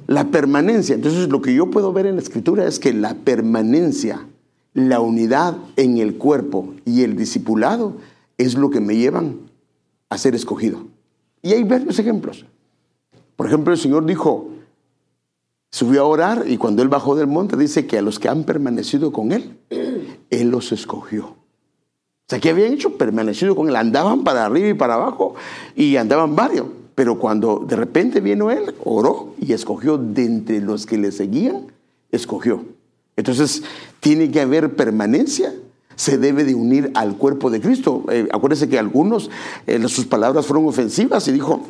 [0.06, 4.26] La permanencia, entonces lo que yo puedo ver en la escritura es que la permanencia,
[4.72, 7.96] la unidad en el cuerpo y el discipulado
[8.38, 9.50] es lo que me llevan
[10.08, 10.86] a ser escogido.
[11.42, 12.46] Y hay varios ejemplos.
[13.36, 14.50] Por ejemplo, el Señor dijo,
[15.70, 18.44] subió a orar y cuando Él bajó del monte dice que a los que han
[18.44, 19.58] permanecido con Él,
[20.30, 21.26] Él los escogió.
[21.26, 22.96] O sea, ¿qué habían hecho?
[22.96, 23.76] Permanecido con Él.
[23.76, 25.34] Andaban para arriba y para abajo
[25.74, 26.66] y andaban varios.
[26.94, 31.68] Pero cuando de repente vino Él, oró y escogió de entre los que le seguían,
[32.10, 32.64] escogió.
[33.16, 33.62] Entonces,
[34.00, 35.54] tiene que haber permanencia
[35.98, 38.04] se debe de unir al cuerpo de Cristo.
[38.08, 39.30] Eh, acuérdense que algunos,
[39.66, 41.60] eh, sus palabras fueron ofensivas y dijo,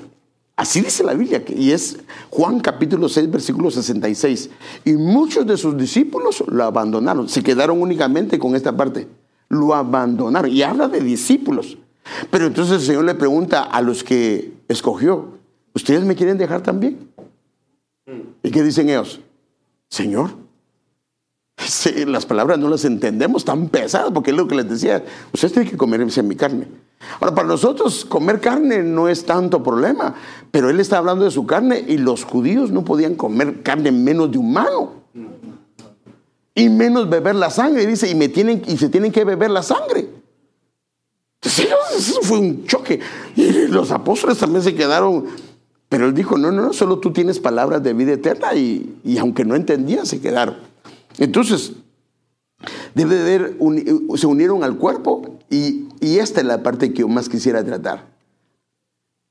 [0.55, 4.51] así dice la Biblia, y es Juan capítulo 6, versículo 66.
[4.85, 9.09] Y muchos de sus discípulos lo abandonaron, se quedaron únicamente con esta parte,
[9.49, 10.53] lo abandonaron.
[10.53, 11.79] Y habla de discípulos.
[12.31, 15.39] Pero entonces el Señor le pregunta a los que escogió,
[15.75, 16.99] ¿ustedes me quieren dejar también?
[18.43, 19.21] ¿Y qué dicen ellos?
[19.89, 20.33] Señor,
[21.59, 25.53] Sí, las palabras no las entendemos tan pesadas, porque es lo que les decía, ustedes
[25.53, 26.69] tienen que comer mi carne.
[27.21, 30.15] Ahora, para nosotros comer carne no es tanto problema,
[30.53, 34.31] pero él está hablando de su carne y los judíos no podían comer carne menos
[34.31, 34.93] de humano.
[36.55, 39.63] Y menos beber la sangre, dice, y, me tienen, y se tienen que beber la
[39.63, 40.09] sangre.
[41.41, 43.01] Entonces, eso fue un choque.
[43.37, 45.27] Y los apóstoles también se quedaron,
[45.89, 49.19] pero él dijo, no, no, no, solo tú tienes palabras de vida eterna y, y
[49.19, 50.68] aunque no entendían, se quedaron.
[51.19, 51.73] Entonces,
[52.95, 53.57] debe haber,
[54.17, 58.07] se unieron al cuerpo y, esta es la parte que yo más quisiera tratar.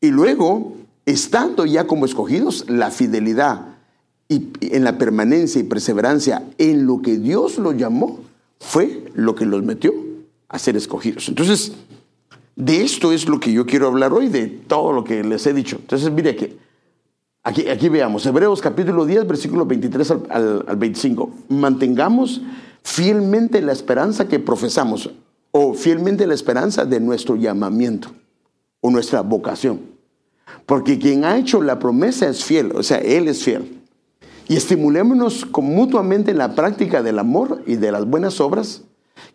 [0.02, 3.78] Y luego, estando ya como escogidos, la fidelidad
[4.30, 8.20] y en la permanencia y perseverancia en lo que Dios los llamó
[8.60, 9.94] fue lo que los metió
[10.50, 11.30] a ser escogidos.
[11.30, 11.74] Entonces,
[12.56, 15.54] de esto es lo que yo quiero hablar hoy, de todo lo que les he
[15.54, 15.78] dicho.
[15.80, 16.58] Entonces, mire que
[17.48, 21.32] Aquí, veamos, Hebreos capítulo 10, versículo 23 al, al 25.
[21.48, 22.42] Mantengamos
[22.84, 25.12] fielmente la esperanza que profesamos
[25.52, 28.10] o fielmente la esperanza de nuestro llamamiento
[28.82, 29.80] o nuestra vocación.
[30.66, 33.80] Porque quien ha hecho la promesa es fiel, o sea, Él es fiel.
[34.50, 38.82] Y estimulémonos mutuamente en la práctica del amor y de las buenas obras,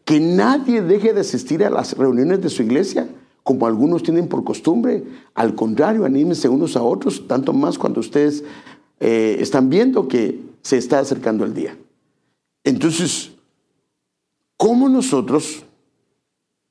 [0.04, 3.08] que nadie deje de asistir a las reuniones de su iglesia
[3.42, 5.04] como algunos tienen por costumbre.
[5.34, 8.44] Al contrario, anímense unos a otros, tanto más cuando ustedes
[9.00, 11.76] eh, están viendo que se está acercando el día.
[12.64, 13.32] Entonces,
[14.56, 15.64] ¿cómo nosotros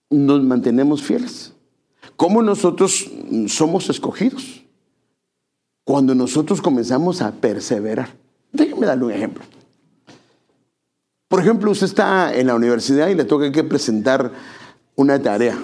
[0.10, 1.54] nos mantenemos fieles?
[2.16, 3.10] ¿Cómo nosotros
[3.48, 4.64] somos escogidos?
[5.84, 8.16] Cuando nosotros comenzamos a perseverar.
[8.54, 9.44] Déjenme darle un ejemplo.
[11.28, 14.32] Por ejemplo, usted está en la universidad y le toca que presentar
[14.96, 15.58] una tarea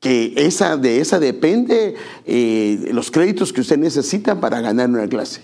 [0.00, 5.42] que esa, de esa depende eh, los créditos que usted necesita para ganar una clase.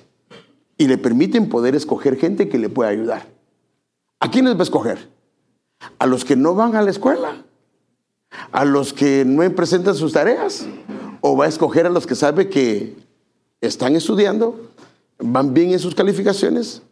[0.76, 3.26] Y le permiten poder escoger gente que le pueda ayudar.
[4.20, 5.08] ¿A quiénes va a escoger?
[5.98, 7.44] ¿A los que no van a la escuela?
[8.52, 10.66] ¿A los que no presentan sus tareas?
[11.20, 12.96] ¿O va a escoger a los que sabe que
[13.60, 14.70] están estudiando,
[15.18, 16.82] van bien en sus calificaciones?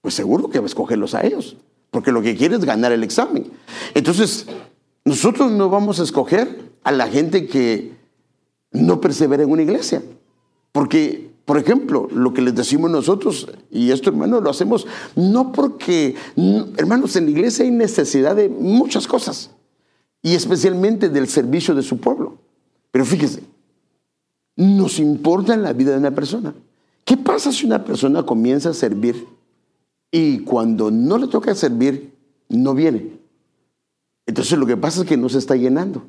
[0.00, 1.56] Pues seguro que va a escogerlos a ellos,
[1.90, 3.50] porque lo que quiere es ganar el examen.
[3.94, 4.46] Entonces,
[5.04, 7.92] nosotros no vamos a escoger a la gente que
[8.72, 10.02] no persevera en una iglesia.
[10.72, 16.14] Porque, por ejemplo, lo que les decimos nosotros, y esto hermano lo hacemos no porque,
[16.76, 19.50] hermanos, en la iglesia hay necesidad de muchas cosas,
[20.22, 22.38] y especialmente del servicio de su pueblo.
[22.90, 23.42] Pero fíjese,
[24.56, 26.54] nos importa la vida de una persona.
[27.04, 29.26] ¿Qué pasa si una persona comienza a servir
[30.10, 32.12] y cuando no le toca servir,
[32.48, 33.18] no viene?
[34.24, 36.04] Entonces lo que pasa es que no se está llenando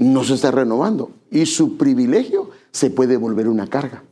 [0.00, 4.02] no se está renovando y su privilegio se puede volver una carga.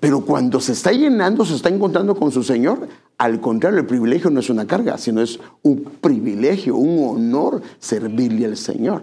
[0.00, 2.86] Pero cuando se está llenando, se está encontrando con su Señor,
[3.16, 8.44] al contrario, el privilegio no es una carga, sino es un privilegio, un honor servirle
[8.44, 9.02] al Señor.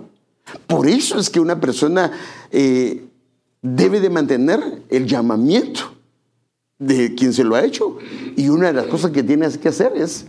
[0.68, 2.12] Por eso es que una persona
[2.52, 3.06] eh,
[3.64, 5.82] debe de mantener el llamamiento
[6.78, 7.98] de quien se lo ha hecho.
[8.36, 10.28] Y una de las cosas que tienes que hacer es,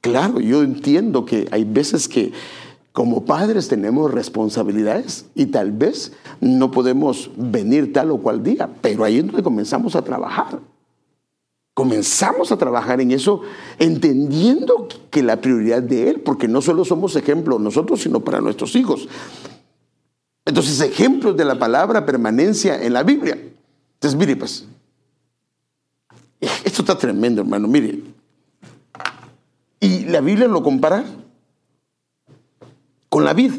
[0.00, 2.32] claro, yo entiendo que hay veces que
[2.92, 9.04] como padres tenemos responsabilidades y tal vez no podemos venir tal o cual día, pero
[9.04, 10.58] ahí es donde comenzamos a trabajar.
[11.72, 13.42] Comenzamos a trabajar en eso
[13.78, 18.74] entendiendo que la prioridad de Él, porque no solo somos ejemplos nosotros, sino para nuestros
[18.74, 19.08] hijos.
[20.44, 23.38] Entonces, ejemplos de la palabra permanencia en la Biblia.
[23.94, 24.66] Entonces, mire, pues,
[26.40, 28.02] esto está tremendo, hermano, mire.
[29.78, 31.04] Y la Biblia lo compara
[33.10, 33.52] con la vid.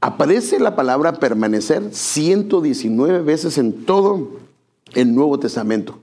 [0.00, 4.38] Aparece la palabra permanecer 119 veces en todo
[4.94, 5.98] el Nuevo Testamento.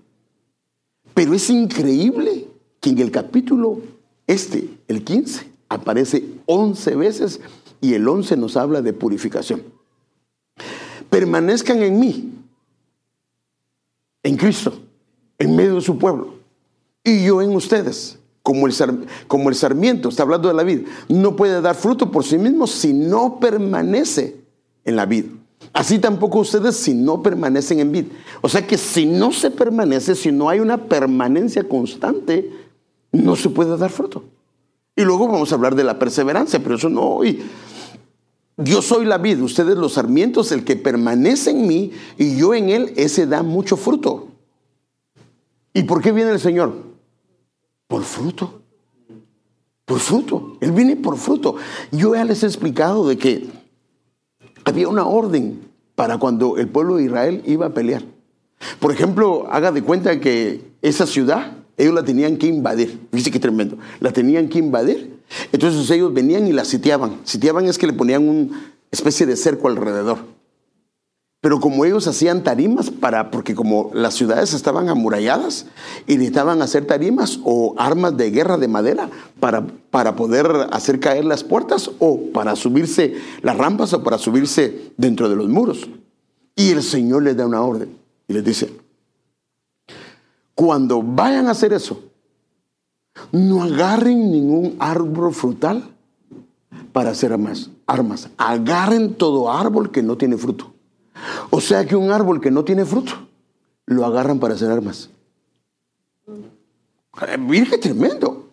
[1.14, 2.48] Pero es increíble
[2.82, 3.80] que en el capítulo
[4.28, 7.40] este, el 15, aparece 11 veces
[7.80, 9.64] y el 11 nos habla de purificación.
[11.10, 12.34] Permanezcan en mí,
[14.24, 14.78] en Cristo,
[15.38, 16.36] en medio de su pueblo,
[17.04, 21.74] y yo en ustedes como el, sarmiento, está hablando de la vid, no puede dar
[21.74, 24.36] fruto por sí mismo si no permanece
[24.84, 25.26] en la vid.
[25.74, 28.06] Así tampoco ustedes si no permanecen en vid.
[28.42, 32.52] O sea que si no se permanece, si no hay una permanencia constante,
[33.12, 34.24] no se puede dar fruto.
[34.96, 37.42] Y luego vamos a hablar de la perseverancia, pero eso no hoy.
[38.58, 42.70] Yo soy la vid, ustedes los sarmientos, el que permanece en mí y yo en
[42.70, 44.28] él, ese da mucho fruto.
[45.74, 46.95] ¿Y por qué viene el Señor?
[47.88, 48.62] Por fruto.
[49.86, 50.58] Por fruto.
[50.62, 51.56] Él viene por fruto.
[51.92, 53.48] Yo ya les he explicado de que
[54.64, 55.62] había una orden
[55.96, 58.04] para cuando el pueblo de Israel iba a pelear.
[58.80, 63.08] Por ejemplo, haga de cuenta que esa ciudad, ellos la tenían que invadir.
[63.12, 63.78] Dice que tremendo.
[64.00, 65.20] La tenían que invadir.
[65.52, 67.20] Entonces ellos venían y la sitiaban.
[67.24, 70.35] Sitiaban es que le ponían una especie de cerco alrededor.
[71.46, 75.68] Pero como ellos hacían tarimas para, porque como las ciudades estaban amuralladas
[76.08, 81.24] y necesitaban hacer tarimas o armas de guerra de madera para, para poder hacer caer
[81.24, 85.88] las puertas o para subirse las rampas o para subirse dentro de los muros.
[86.56, 87.96] Y el Señor les da una orden
[88.28, 88.76] y les dice,
[90.56, 92.00] cuando vayan a hacer eso,
[93.32, 95.84] no agarren ningún árbol frutal
[96.92, 97.70] para hacer armas.
[97.86, 98.30] armas.
[98.36, 100.72] Agarren todo árbol que no tiene fruto.
[101.50, 103.14] O sea que un árbol que no tiene fruto,
[103.86, 105.10] lo agarran para hacer armas.
[107.40, 108.50] Mira qué tremendo.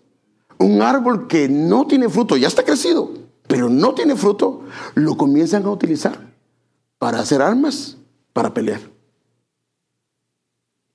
[0.59, 3.11] Un árbol que no tiene fruto, ya está crecido,
[3.49, 4.63] pero no tiene fruto,
[4.95, 6.19] lo comienzan a utilizar
[6.99, 7.97] para hacer armas,
[8.33, 8.81] para pelear.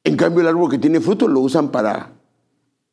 [0.06, 2.14] En cambio, el árbol que tiene fruto lo usan para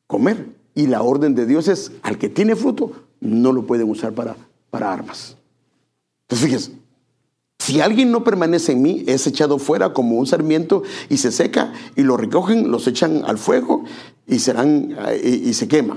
[0.08, 0.48] comer.
[0.74, 4.34] Y la orden de Dios es, al que tiene fruto, no lo pueden usar para,
[4.70, 5.36] para armas.
[6.22, 6.83] Entonces, fíjense,
[7.64, 11.72] si alguien no permanece en mí, es echado fuera como un sarmiento y se seca
[11.96, 13.84] y lo recogen, los echan al fuego
[14.26, 15.96] y, serán, eh, y, se quema.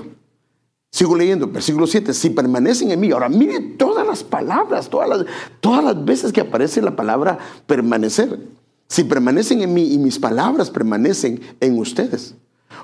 [0.90, 5.26] Sigo leyendo, versículo 7, si permanecen en mí, ahora mire todas las palabras, todas las,
[5.60, 8.40] todas las veces que aparece la palabra permanecer.
[8.88, 12.34] Si permanecen en mí y mis palabras permanecen en ustedes.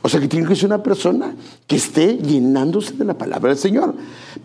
[0.02, 1.34] O sea que tiene que ser una persona
[1.66, 3.94] que esté llenándose de la palabra del Señor.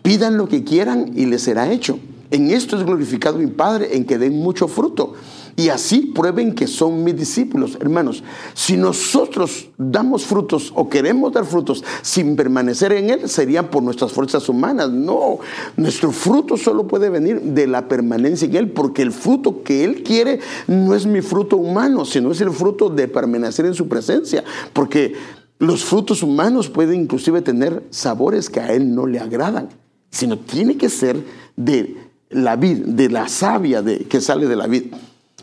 [0.01, 1.99] Pidan lo que quieran y les será hecho.
[2.31, 5.13] En esto es glorificado mi Padre, en que den mucho fruto.
[5.55, 7.77] Y así prueben que son mis discípulos.
[7.81, 13.83] Hermanos, si nosotros damos frutos o queremos dar frutos sin permanecer en Él, serían por
[13.83, 14.89] nuestras fuerzas humanas.
[14.89, 15.39] No,
[15.75, 20.03] nuestro fruto solo puede venir de la permanencia en Él, porque el fruto que Él
[20.03, 24.43] quiere no es mi fruto humano, sino es el fruto de permanecer en su presencia.
[24.71, 25.15] Porque
[25.57, 29.67] los frutos humanos pueden inclusive tener sabores que a Él no le agradan,
[30.09, 31.21] sino tiene que ser
[31.57, 34.93] de la vid, de la savia de, que sale de la vid.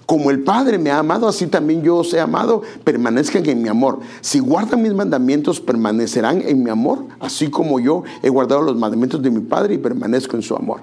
[0.06, 3.68] Como el Padre me ha amado, así también yo os he amado, permanezcan en mi
[3.68, 3.98] amor.
[4.20, 9.20] Si guardan mis mandamientos, permanecerán en mi amor, así como yo he guardado los mandamientos
[9.20, 10.82] de mi Padre y permanezco en su amor.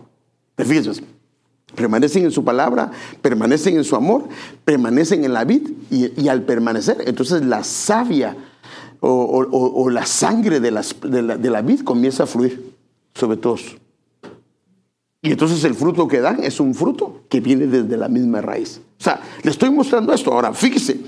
[0.58, 1.02] Fíjense,
[1.74, 4.28] permanecen en su palabra, permanecen en su amor,
[4.66, 8.36] permanecen en la vid y, al permanecer, entonces la savia
[9.00, 12.74] o, la sangre de la vid comienza a fluir
[13.16, 13.78] sobre todos.
[15.24, 18.82] Y entonces el fruto que dan es un fruto que viene desde la misma raíz.
[19.00, 20.34] O sea, le estoy mostrando esto.
[20.34, 21.00] Ahora, fíjese,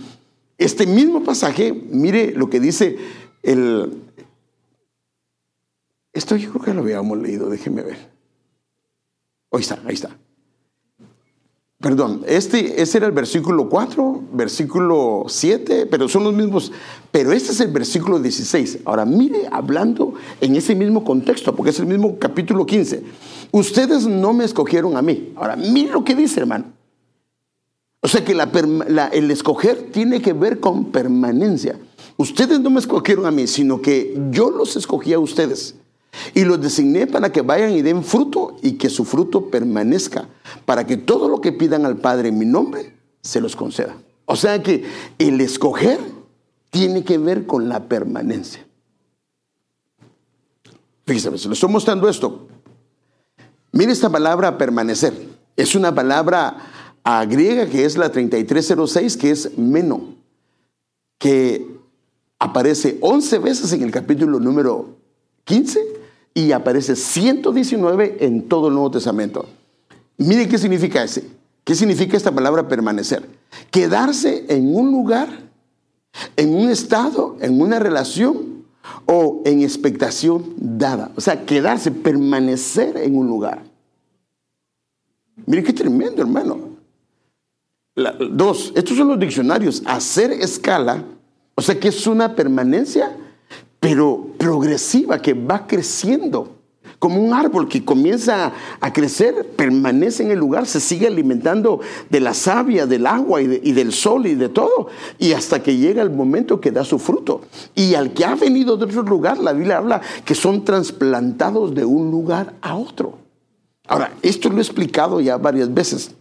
[0.57, 2.97] este mismo pasaje, mire lo que dice
[3.43, 3.91] el...
[6.13, 8.09] Esto yo creo que lo habíamos leído, déjeme ver.
[9.51, 10.17] Ahí está, ahí está.
[11.85, 16.71] Perdón, este, ese era el versículo 4, versículo 7, pero son los mismos.
[17.11, 18.79] Pero este es el versículo 16.
[18.85, 23.03] Ahora mire, hablando en ese mismo contexto, porque es el mismo capítulo 15.
[23.55, 25.31] Ustedes no me escogieron a mí.
[25.37, 26.65] Ahora mire lo que dice, hermano.
[28.01, 31.79] O sea que el escoger tiene que ver con permanencia.
[32.17, 35.75] Ustedes no me escogieron a mí, sino que yo los escogí a ustedes.
[36.33, 40.27] Y los designé para que vayan y den fruto y que su fruto permanezca,
[40.65, 42.91] para que todo lo que pidan al Padre en mi nombre
[43.21, 43.95] se los conceda.
[44.25, 44.83] O sea que
[45.17, 46.01] el escoger
[46.71, 48.67] tiene que ver con la permanencia.
[51.05, 52.49] Fíjense, se lo estoy mostrando esto.
[53.75, 55.13] Mire esta palabra permanecer.
[55.57, 56.55] Es una palabra
[57.27, 60.15] griega que es la 3306, que es meno,
[61.19, 61.67] que
[62.39, 64.95] aparece 11 veces en el capítulo número
[65.43, 65.81] 15
[66.33, 69.45] y aparece 119 en todo el Nuevo Testamento.
[70.15, 71.27] Mire qué significa ese.
[71.65, 73.27] ¿Qué significa esta palabra permanecer?
[73.71, 75.27] Quedarse en un lugar,
[76.37, 78.55] en un estado, en una relación
[79.07, 81.11] o en expectación dada.
[81.15, 83.63] O sea, quedarse, permanecer en un lugar.
[85.45, 86.59] Mire qué tremendo, hermano.
[88.31, 89.83] dos, estos son los diccionarios.
[89.85, 91.03] Hacer escala,
[91.55, 93.17] o sea, que es una permanencia
[93.85, 96.55] pero progresiva, que va creciendo.
[96.97, 102.19] Como un árbol que comienza a crecer, permanece en el lugar, se sigue alimentando de
[102.19, 104.87] la savia, del agua y, y, del sol y de todo,
[105.19, 107.41] y hasta que llega el momento que da su fruto.
[107.75, 111.85] Y al que ha venido de otro lugar, la Biblia habla que son trasplantados de
[111.85, 113.24] un lugar a otro.
[113.87, 116.15] Ahora, esto lo he explicado ya varias veces.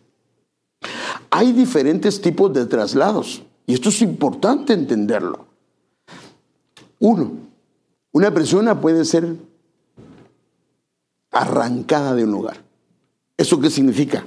[1.30, 5.46] Hay diferentes tipos de traslados, y esto es importante entenderlo.
[7.00, 7.32] Uno,
[8.12, 9.36] una persona puede ser
[11.30, 12.58] arrancada de un lugar.
[13.36, 14.24] ¿Eso qué significa?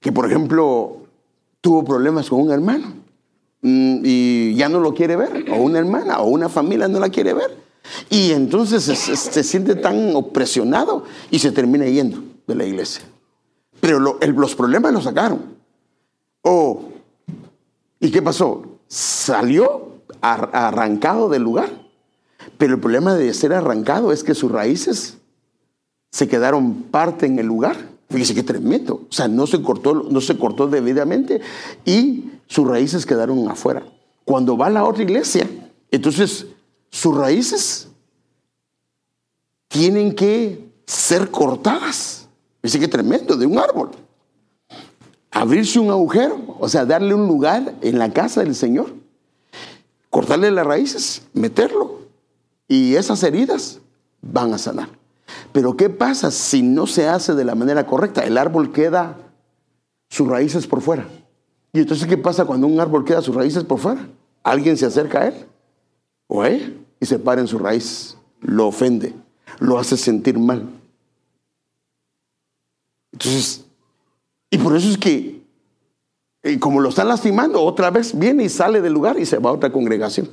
[0.00, 0.98] Que, por ejemplo,
[1.60, 2.88] tuvo problemas con un hermano
[3.62, 7.08] mm, y ya no lo quiere ver, o una hermana, o una familia no la
[7.08, 7.67] quiere ver.
[8.10, 13.02] Y entonces se, siente tan opresionado y se termina yendo de la iglesia.
[13.80, 15.56] Pero los problemas lo sacaron.
[16.42, 16.90] Oh,
[18.00, 18.78] ¿y qué pasó?
[18.86, 21.88] Salió arrancado del lugar
[22.58, 25.18] pero el problema de ser arrancado es que sus raíces
[26.10, 27.76] se quedaron parte en el lugar.
[28.10, 29.06] Fíjese qué tremendo.
[29.08, 31.40] O sea, no se cortó, no se cortó debidamente
[31.84, 33.84] y sus raíces quedaron afuera.
[34.24, 35.48] Cuando va a la otra iglesia,
[35.90, 36.46] entonces
[36.90, 37.88] sus raíces
[39.68, 42.28] tienen que ser cortadas.
[42.62, 43.90] Fíjese qué tremendo, de un árbol.
[45.30, 48.92] Abrirse un agujero, o sea, darle un lugar en la casa del Señor.
[50.10, 51.98] Cortarle las raíces, meterlo
[52.68, 53.80] y esas heridas
[54.20, 54.90] van a sanar.
[55.52, 58.24] Pero ¿qué pasa si no se hace de la manera correcta?
[58.24, 59.16] El árbol queda
[60.10, 61.08] sus raíces por fuera.
[61.72, 64.08] Y entonces, ¿qué pasa cuando un árbol queda sus raíces por fuera?
[64.42, 65.47] Alguien se acerca a él
[66.28, 69.14] o y se para en su raíz, lo ofende,
[69.58, 70.68] lo hace sentir mal.
[73.12, 73.64] Entonces,
[74.50, 75.42] y por eso es que,
[76.42, 79.50] eh, como lo están lastimando, otra vez viene y sale del lugar y se va
[79.50, 80.28] a otra congregación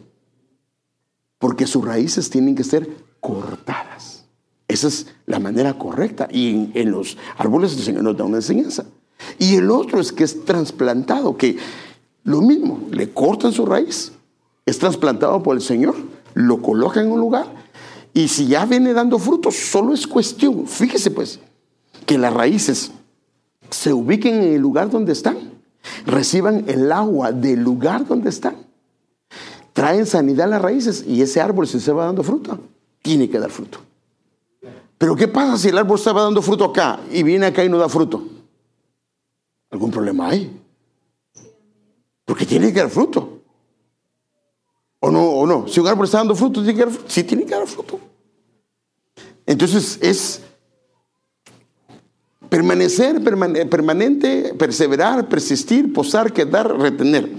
[1.45, 2.89] porque sus raíces tienen que ser
[3.19, 4.25] cortadas.
[4.67, 6.27] Esa es la manera correcta.
[6.31, 8.85] Y en, los árboles el Señor nos da una enseñanza.
[9.37, 11.57] Y el otro es que es trasplantado, que
[12.23, 14.11] lo mismo, le cortan su raíz,
[14.65, 15.95] es trasplantado por el Señor,
[16.33, 17.47] lo coloca en un lugar
[18.13, 21.39] y si ya viene dando frutos, solo es cuestión, fíjese pues,
[22.05, 22.91] que las raíces
[23.69, 25.37] se ubiquen en el lugar donde están,
[26.05, 28.65] reciban el agua del lugar donde están
[29.75, 32.57] traen sanidad a las raíces y ese árbol si se va dando fruto,
[33.01, 33.79] tiene que dar fruto.
[34.97, 37.77] Pero ¿qué pasa si el árbol estaba dando fruto acá y viene acá y no
[37.77, 38.25] da fruto?
[39.69, 40.61] ¿Algún problema hay?
[42.23, 43.34] Porque tiene que dar fruto.
[45.05, 45.23] ¿O no?
[45.23, 45.67] ¿O no?
[45.67, 47.05] Si un árbol está dando fruto, tiene que dar fruto.
[47.07, 47.99] Sí, tiene que dar fruto.
[49.45, 50.41] Entonces es
[52.49, 57.29] permanecer, permanente, perseverar, persistir, posar, quedar, retener.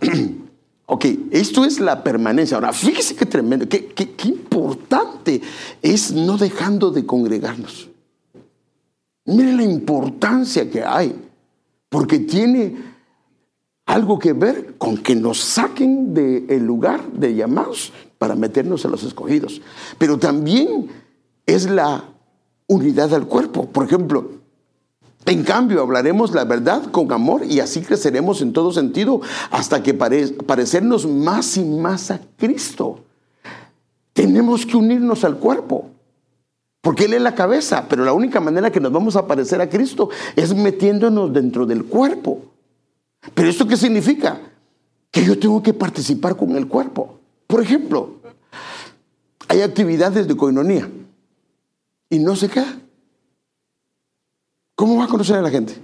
[0.92, 2.56] Ok, esto es la permanencia.
[2.56, 5.40] Ahora, fíjese qué tremendo, qué, qué, importante
[5.80, 7.88] es no dejando de congregarnos.
[9.24, 11.14] Mire la importancia que hay,
[11.88, 12.89] porque tiene
[13.90, 19.02] algo que ver con que nos saquen del lugar de llamados para meternos a los
[19.02, 19.60] escogidos.
[19.98, 20.88] Pero también
[21.44, 22.04] es la
[22.68, 23.66] unidad del cuerpo.
[23.66, 24.30] Por ejemplo,
[25.26, 29.92] en cambio, hablaremos la verdad con amor y así creceremos en todo sentido hasta que
[29.92, 33.00] parecernos más y más a Cristo.
[34.12, 35.90] Tenemos que unirnos al cuerpo.
[36.80, 39.68] Porque Él es la cabeza, pero la única manera que nos vamos a parecer a
[39.68, 42.49] Cristo es metiéndonos dentro del cuerpo.
[43.34, 44.40] Pero ¿esto qué significa?
[45.10, 47.18] Que yo tengo que participar con el cuerpo.
[47.46, 48.20] Por ejemplo,
[49.48, 50.88] hay actividades de coinonía
[52.08, 52.78] y no se queda.
[54.74, 55.74] ¿Cómo va a conocer a la gente?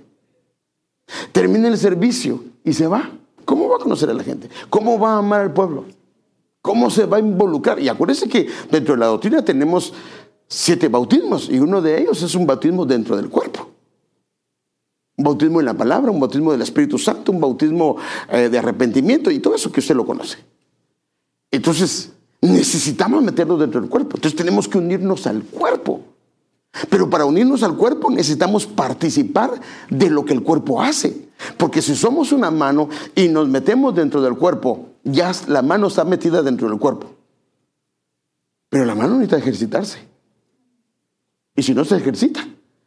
[1.32, 3.10] Termina el servicio y se va.
[3.44, 4.48] ¿Cómo va a conocer a la gente?
[4.70, 5.84] ¿Cómo va a amar al pueblo?
[6.62, 7.78] ¿Cómo se va a involucrar?
[7.78, 9.92] Y acuérdense que dentro de la doctrina tenemos
[10.48, 13.70] siete bautismos y uno de ellos es un bautismo dentro del cuerpo.
[15.16, 17.96] Un bautismo en la palabra, un bautismo del Espíritu Santo, un bautismo
[18.28, 20.38] eh, de arrepentimiento y todo eso que usted lo conoce.
[21.50, 24.16] Entonces, necesitamos meternos dentro del cuerpo.
[24.16, 26.00] Entonces tenemos que unirnos al cuerpo.
[26.90, 29.58] Pero para unirnos al cuerpo necesitamos participar
[29.88, 31.28] de lo que el cuerpo hace.
[31.56, 36.04] Porque si somos una mano y nos metemos dentro del cuerpo, ya la mano está
[36.04, 37.14] metida dentro del cuerpo.
[38.68, 39.98] Pero la mano necesita ejercitarse.
[41.54, 42.46] Y si no se ejercita,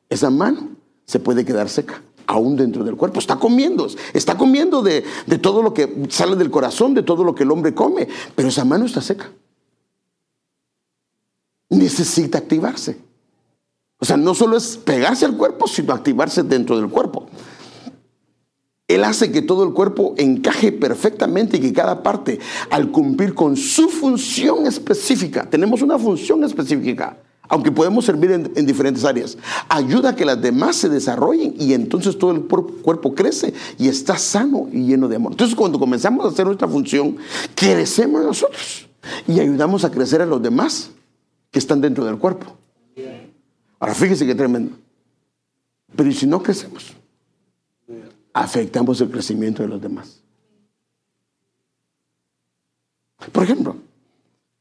[0.09, 0.69] esa mano
[1.05, 3.19] se puede quedar seca, aún dentro del cuerpo.
[3.19, 7.33] Está comiendo, está comiendo de, de todo lo que sale del corazón, de todo lo
[7.33, 9.31] que el hombre come, pero esa mano está seca.
[11.69, 12.99] Necesita activarse.
[13.97, 17.27] O sea, no solo es pegarse al cuerpo, sino activarse dentro del cuerpo.
[18.87, 23.57] Él hace que todo el cuerpo encaje perfectamente y que cada parte, al cumplir con
[23.57, 27.17] su función específica, tenemos una función específica,
[27.49, 29.37] aunque podemos servir en, diferentes áreas,
[29.67, 34.17] ayuda a que las demás se desarrollen y entonces todo el cuerpo crece y está
[34.17, 35.33] sano y lleno de amor.
[35.33, 37.17] Entonces cuando comenzamos a hacer nuestra función,
[37.55, 38.87] crecemos nosotros
[39.27, 40.91] y ayudamos a crecer a los demás
[41.51, 42.55] que están dentro del cuerpo.
[43.79, 44.77] Ahora fíjese qué tremendo.
[45.95, 46.93] Pero si no crecemos?
[48.33, 50.21] afectamos el crecimiento de los demás.
[53.31, 53.75] Por ejemplo,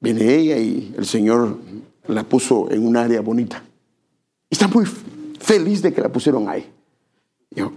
[0.01, 1.59] viene ella y el Señor
[2.09, 3.62] la puso en un área bonita.
[4.50, 4.84] Está muy
[5.38, 6.68] feliz de que la pusieron ahí.
[7.50, 7.72] Yo,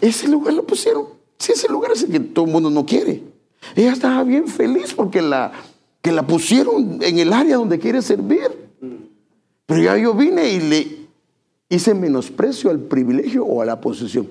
[0.00, 1.06] ese lugar lo pusieron.
[1.38, 3.22] Si ese lugar es el que todo el mundo no quiere.
[3.74, 5.52] Ella estaba bien feliz porque la,
[6.02, 8.70] que la pusieron en el área donde quiere servir.
[9.66, 10.96] Pero ya yo vine y le
[11.68, 14.28] hice menosprecio al privilegio o a la posición.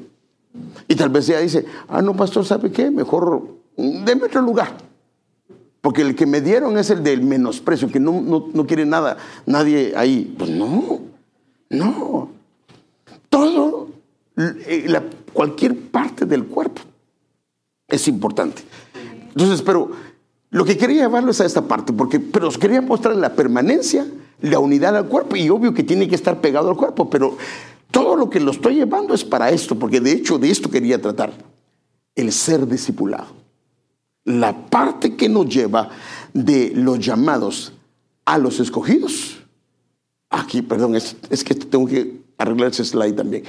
[0.88, 2.92] Y tal vez ella dice, ah, no, pastor, ¿sabe qué?
[2.92, 3.48] Mejor
[3.78, 4.89] déme otro lugar.
[5.82, 9.94] Porque el que me dieron es el del menosprecio, que no, no, quiere nada, nadie
[9.96, 10.36] ahí.
[10.38, 11.00] Pues no,
[11.70, 12.30] no.
[13.30, 13.90] Todo,
[14.38, 15.00] eh,
[15.32, 16.82] cualquier parte del cuerpo
[17.88, 18.62] es importante.
[19.30, 19.92] Entonces, pero
[20.50, 24.06] lo que quería llevarlo es a esta parte, porque, pero os quería mostrar la permanencia,
[24.42, 27.38] la unidad al cuerpo, y obvio que tiene que estar pegado al cuerpo, pero
[27.92, 31.02] todo lo que lo estoy llevando es para esto, porque de hecho de esto quería
[31.02, 31.32] tratar.
[32.16, 33.39] El ser discipulado.
[34.26, 35.90] La parte que nos lleva
[36.34, 37.74] de los llamados
[38.26, 39.38] a los escogidos.
[40.30, 43.44] Aquí, perdón, es, que tengo que arreglar ese slide también.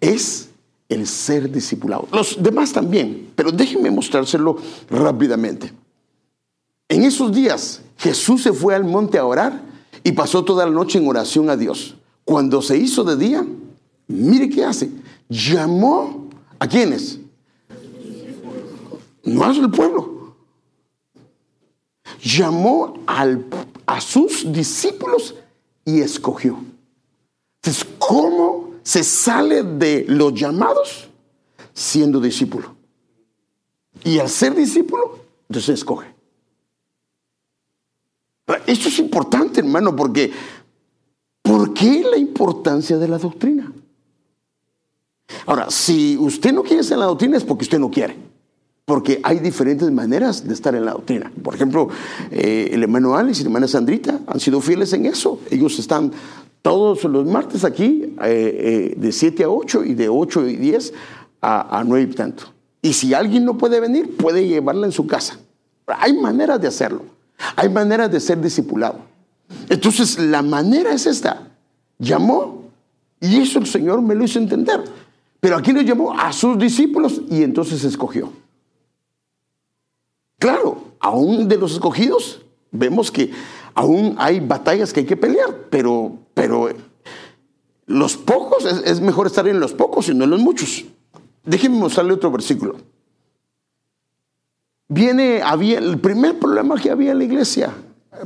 [0.00, 0.48] Es
[0.88, 2.08] el ser discipulado.
[2.12, 4.56] Los demás también, pero déjenme mostrárselo
[4.88, 5.72] rápidamente.
[6.88, 9.62] En esos días Jesús se fue al monte a orar
[10.02, 11.96] y pasó toda la noche en oración a Dios.
[12.24, 13.46] Cuando se hizo de día,
[14.12, 14.90] Mire qué hace.
[15.28, 17.18] Llamó a quienes.
[19.24, 20.11] No a el pueblo.
[22.22, 23.46] Llamó al,
[23.86, 25.34] a sus discípulos
[25.84, 26.58] y escogió.
[27.56, 31.08] Entonces, ¿cómo se sale de los llamados?
[31.74, 32.74] Siendo discípulo.
[34.04, 35.18] Y al ser discípulo,
[35.48, 36.12] entonces escoge.
[38.66, 40.32] Esto es importante, hermano, porque
[41.42, 43.72] ¿por qué la importancia de la doctrina?
[45.46, 48.31] Ahora, si usted no quiere en la doctrina es porque usted no quiere.
[48.84, 51.30] Porque hay diferentes maneras de estar en la doctrina.
[51.42, 51.88] Por ejemplo,
[52.30, 55.38] eh, el hermano Alex y la hermana Sandrita han sido fieles en eso.
[55.50, 56.12] Ellos están
[56.62, 60.92] todos los martes aquí eh, eh, de 7 a 8 y de 8 y 10
[61.40, 62.44] a, a 9 y tanto.
[62.82, 65.38] Y si alguien no puede venir, puede llevarla en su casa.
[65.86, 67.04] Hay maneras de hacerlo.
[67.54, 68.98] Hay maneras de ser discipulado.
[69.68, 71.50] Entonces, la manera es esta.
[71.98, 72.64] Llamó
[73.20, 74.82] y eso el Señor me lo hizo entender.
[75.38, 78.41] Pero aquí nos llamó a sus discípulos y entonces escogió.
[80.42, 83.30] Claro, aún de los escogidos, vemos que
[83.74, 86.68] aún hay batallas que hay que pelear, pero, pero
[87.86, 90.84] los pocos, es, mejor estar en los pocos y no en los muchos.
[91.44, 92.74] Déjenme mostrarle otro versículo.
[94.88, 97.72] Viene, había, el primer problema que había en la iglesia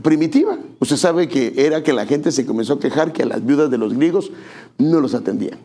[0.02, 3.44] primitiva, usted sabe que era que la gente se comenzó a quejar que a las
[3.44, 4.32] viudas de los griegos
[4.78, 5.58] no los atendían.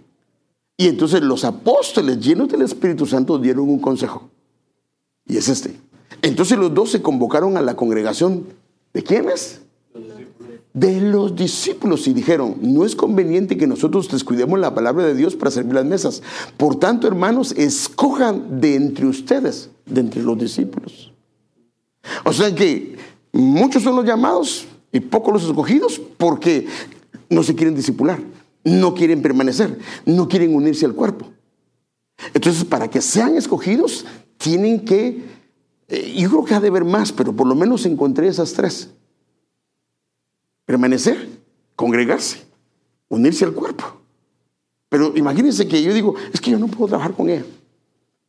[0.75, 4.29] Y entonces los apóstoles llenos del Espíritu Santo dieron un consejo.
[5.25, 5.79] Y es este.
[6.21, 8.45] Entonces los dos se convocaron a la congregación.
[8.93, 9.61] ¿De quiénes?
[10.73, 15.35] de los discípulos y dijeron, no es conveniente que nosotros descuidemos la palabra de Dios
[15.35, 16.23] para servir las mesas.
[16.55, 21.11] Por tanto, hermanos, escojan de entre ustedes, de entre los discípulos.
[22.23, 22.95] O sea que
[23.31, 26.67] muchos son los llamados y pocos los escogidos porque
[27.29, 28.19] no se quieren discipular,
[28.63, 31.27] no quieren permanecer, no quieren unirse al cuerpo.
[32.33, 34.05] Entonces, para que sean escogidos,
[34.37, 35.23] tienen que,
[35.91, 38.89] eh, yo creo que ha de haber más, pero por lo menos encontré esas tres
[40.65, 41.27] permanecer,
[41.75, 42.45] congregarse,
[43.09, 43.83] unirse al cuerpo.
[44.87, 47.43] Pero imagínense que yo digo, es que yo no puedo trabajar con ella.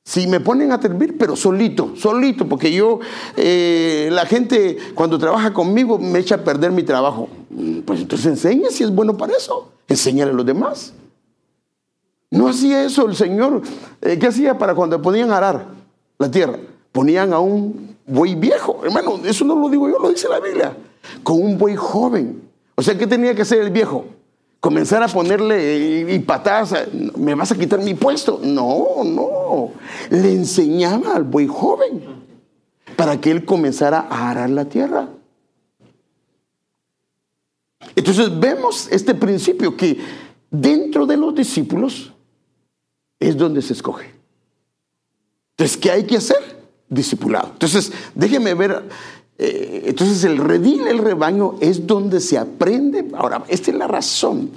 [0.04, 2.98] Si me ponen a servir, pero solito, solito, porque yo,
[3.36, 7.28] eh, la gente cuando trabaja conmigo me echa a perder mi trabajo.
[7.50, 10.94] Mm, pues entonces enseña si es bueno para eso, enséñale a los demás.
[12.28, 13.62] No hacía eso el Señor.
[14.00, 15.68] Eh, ¿Qué hacía para cuando podían arar
[16.18, 16.58] la tierra?
[16.92, 18.80] Ponían a un buey viejo.
[18.84, 20.76] Hermano, eso no lo digo yo, lo dice la Biblia
[21.22, 22.42] con un buey joven.
[22.74, 24.06] O sea, ¿qué tenía que hacer el viejo?
[24.60, 26.74] Comenzar a ponerle y, patadas,
[27.16, 28.40] ¿me vas a quitar mi puesto?
[28.42, 29.72] No, no.
[30.08, 32.02] Le enseñaba al buey joven
[32.96, 35.08] para que él comenzara a arar la tierra.
[37.96, 39.98] Entonces vemos este principio que
[40.48, 42.12] dentro de los discípulos
[43.18, 44.12] es donde se escoge.
[45.50, 46.51] Entonces, ¿qué hay que hacer?
[46.92, 47.48] Discipulado.
[47.52, 48.82] Entonces, déjeme ver
[49.38, 53.08] eh, entonces el redil, el rebaño, es donde se aprende.
[53.14, 54.50] Ahora, esta es la razón,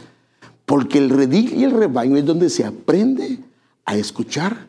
[0.66, 3.40] porque el redil y el rebaño es donde se aprende
[3.86, 4.68] a escuchar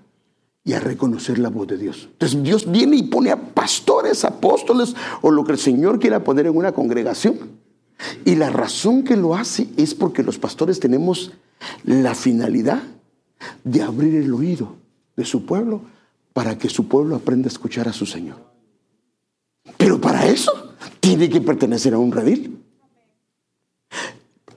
[0.65, 2.09] y a reconocer la voz de Dios.
[2.13, 6.47] Entonces Dios viene y pone a pastores, apóstoles o lo que el Señor quiera poner
[6.47, 7.39] en una congregación.
[8.25, 11.33] Y la razón que lo hace es porque los pastores tenemos
[11.85, 12.83] la finalidad
[13.65, 14.77] de abrir el oído
[15.17, 15.83] de su pueblo
[16.37, 18.37] para que su pueblo aprenda a escuchar a su Señor.
[19.79, 22.63] Pero para eso tiene que pertenecer a un redil.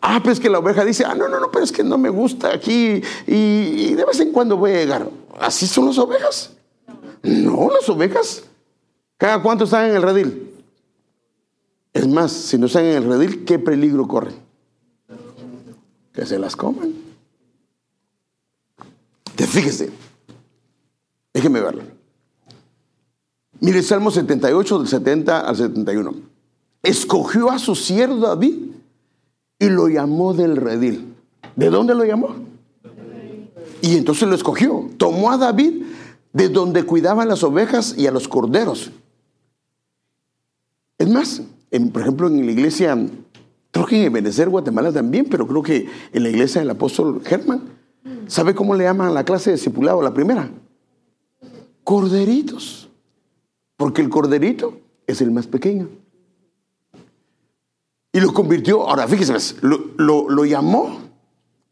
[0.02, 2.10] Ah, pues que la oveja dice, ah, no, no, no, pero es que no me
[2.10, 5.10] gusta aquí y, de vez en cuando voy a llegar.
[5.40, 6.52] ¿Así son las ovejas?
[7.24, 8.44] No, las ovejas.
[9.16, 10.52] ¿Cada cuánto están en el redil?
[11.94, 14.36] Es más, si no están en el redil, ¿qué peligro corren?
[16.12, 16.94] Que se las coman.
[19.38, 20.09] Te fíjese,
[21.34, 21.84] déjeme verlo.
[23.62, 26.14] Mire, Salmo 78, del 70 al 71.
[26.82, 28.56] Escogió a su siervo David
[29.60, 31.14] y lo llamó del redil.
[31.56, 32.36] ¿De dónde lo llamó?
[33.82, 34.90] Y entonces lo escogió.
[34.98, 35.84] Tomó a David
[36.32, 38.92] de donde cuidaban las ovejas y a los corderos.
[40.98, 41.42] Es más,
[41.92, 42.98] por ejemplo, en la iglesia,
[43.72, 47.62] creo que en Benecer, Guatemala también, pero creo que en la iglesia del apóstol Germán,
[48.28, 50.50] ¿sabe cómo le llaman a la clase de discipulado, la primera?
[51.90, 52.88] Corderitos
[53.76, 55.90] porque el corderito es el más pequeño.
[58.14, 61.00] Y lo convirtió, ahora fíjese, lo, lo, llamó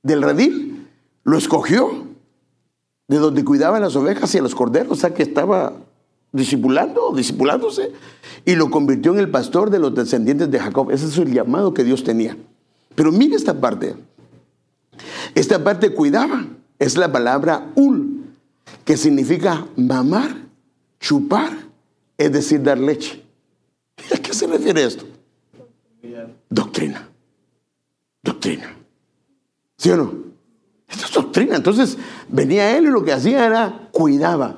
[0.01, 0.87] del redil,
[1.23, 2.07] lo escogió
[3.07, 5.73] de donde cuidaban las ovejas y a los corderos, o sea que estaba
[6.31, 7.91] discipulando, discipulándose,
[8.43, 10.89] y lo convirtió en el pastor de los descendientes de Jacob.
[10.89, 12.35] Ese es el llamado que Dios tenía.
[12.95, 13.95] Pero mire esta parte.
[15.35, 16.47] Esta parte cuidaba,
[16.79, 18.16] es la palabra ul,
[18.85, 20.35] que significa mamar,
[20.99, 21.67] chupar
[22.17, 23.23] es decir, dar leche.
[24.13, 25.05] ¿A qué se refiere esto?
[26.49, 27.07] Doctrina.
[28.23, 28.75] Doctrina.
[29.77, 30.13] ¿Sí o no?
[30.87, 31.55] Esto es doctrina.
[31.55, 31.97] Entonces
[32.29, 34.55] venía él y lo que hacía era cuidaba,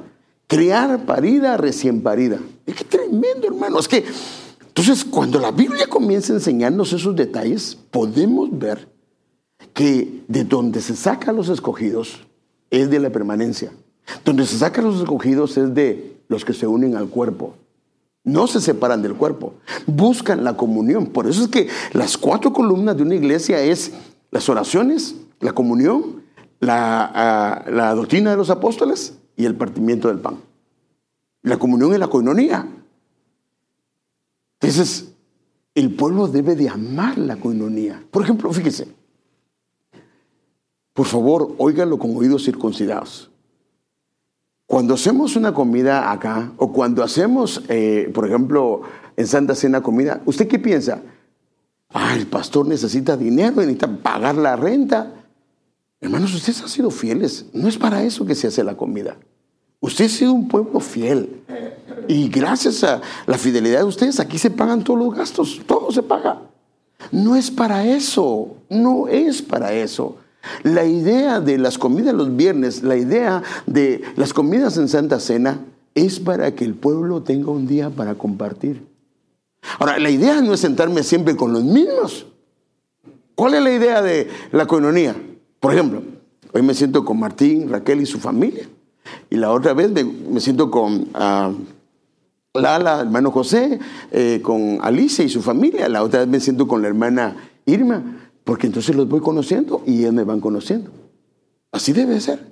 [0.47, 2.39] criar parida recién parida.
[2.65, 3.79] Es que tremendo, hermano.
[3.79, 4.05] Es que,
[4.67, 8.87] entonces, cuando la Biblia comienza a enseñarnos esos detalles, podemos ver
[9.73, 12.19] que de donde se sacan los escogidos
[12.69, 13.71] es de la permanencia.
[14.25, 17.55] Donde se sacan los escogidos es de los que se unen al cuerpo.
[18.23, 19.53] No se separan del cuerpo,
[19.87, 21.07] buscan la comunión.
[21.07, 23.93] Por eso es que las cuatro columnas de una iglesia es
[24.29, 26.23] las oraciones, la comunión,
[26.59, 27.11] la,
[27.65, 30.37] ah, doctrina de los apóstoles y el partimiento del pan.
[31.41, 32.67] La comunión y la coinonía.
[34.59, 35.13] Entonces,
[35.73, 38.03] el pueblo debe de amar la coinonía.
[38.11, 38.89] Por ejemplo, fíjese,
[40.93, 43.28] por favor, óiganlo con oídos circuncidados.
[44.69, 48.81] Cuando hacemos una comida acá, o cuando hacemos, eh, por ejemplo,
[49.17, 51.01] en Santa Cena comida, ¿usted qué piensa?
[51.91, 55.11] Ah, el pastor necesita dinero, necesita pagar la renta.
[55.99, 57.47] Hermanos, ustedes han sido fieles.
[57.51, 59.17] No es para eso que se hace la comida.
[59.79, 61.41] Usted ha sido un pueblo fiel.
[62.07, 65.61] Y gracias a la fidelidad de ustedes, aquí se pagan todos los gastos.
[65.65, 66.43] Todo se paga.
[67.11, 68.55] No es para eso.
[68.69, 70.17] No es para eso.
[70.63, 75.59] La idea de las comidas los viernes, la idea de las comidas en Santa Cena
[75.95, 78.87] es para que el pueblo tenga un día para compartir.
[79.79, 82.25] Ahora, la idea no es sentarme siempre con los mismos.
[83.35, 85.15] ¿Cuál es la idea de la coinonía?
[85.59, 86.01] Por ejemplo,
[86.53, 88.67] hoy me siento con Martín, Raquel y su familia.
[89.29, 93.79] Y la otra vez me, siento con uh, Lala, hermano José,
[94.11, 95.87] eh, con Alicia y su familia.
[95.89, 97.35] La otra vez me siento con la hermana
[97.65, 98.03] Irma,
[98.49, 100.89] porque entonces los voy conociendo y ellos me van conociendo.
[101.71, 102.51] Así debe ser.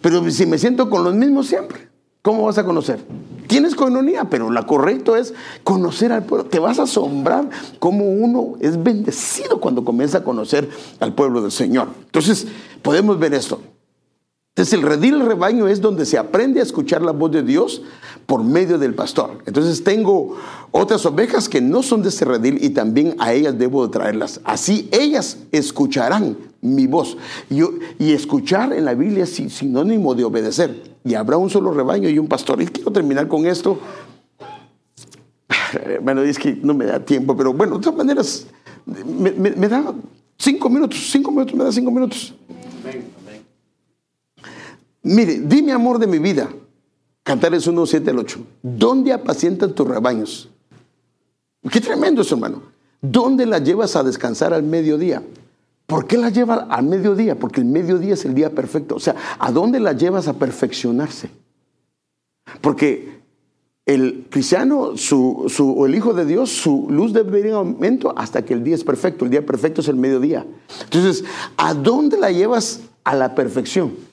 [0.00, 1.88] Pero si me siento con los mismos siempre,
[2.22, 3.00] ¿cómo vas a conocer?
[3.48, 6.48] Tienes coinonía, pero lo correcto es conocer al pueblo.
[6.48, 7.50] Te vas a asombrar
[7.80, 11.88] cómo uno es bendecido cuando comienza a conocer al pueblo del Señor.
[12.04, 12.46] Entonces,
[12.82, 13.60] podemos ver esto.
[14.58, 17.80] Entonces, el redil rebaño es donde se aprende a escuchar la voz de Dios
[18.26, 19.38] por medio del pastor.
[19.46, 20.36] Entonces, tengo
[20.72, 24.40] otras ovejas que no son de ese redil y también a ellas debo de traerlas.
[24.42, 27.16] Así ellas escucharán mi voz.
[27.48, 30.96] y escuchar en la Biblia es sinónimo de obedecer.
[31.04, 32.60] Y habrá un solo rebaño y un pastor.
[32.60, 33.78] Y quiero terminar con esto.
[36.02, 38.46] Bueno, es que no me da tiempo, pero bueno, de todas maneras,
[38.84, 39.94] me, da
[40.36, 42.34] cinco minutos, cinco minutos, me da cinco minutos.
[45.02, 46.48] Mire, dime amor de mi vida.
[47.22, 48.46] Cantares 1, 7 al 8.
[48.62, 50.48] ¿Dónde apacientan tus rebaños?
[51.70, 52.62] Qué tremendo eso, hermano.
[53.00, 55.22] ¿Dónde la llevas a descansar al mediodía?
[55.86, 57.38] ¿Por qué la lleva al mediodía?
[57.38, 58.96] Porque el mediodía es el día perfecto.
[58.96, 61.30] O sea, ¿a dónde la llevas a perfeccionarse?
[62.60, 63.18] Porque
[63.86, 68.44] el cristiano su, o el Hijo de Dios, su luz debe ir en aumento hasta
[68.44, 69.24] que el día es perfecto.
[69.24, 70.46] El día perfecto es el mediodía.
[70.84, 71.24] Entonces,
[71.56, 74.07] ¿a dónde la llevas a la perfección?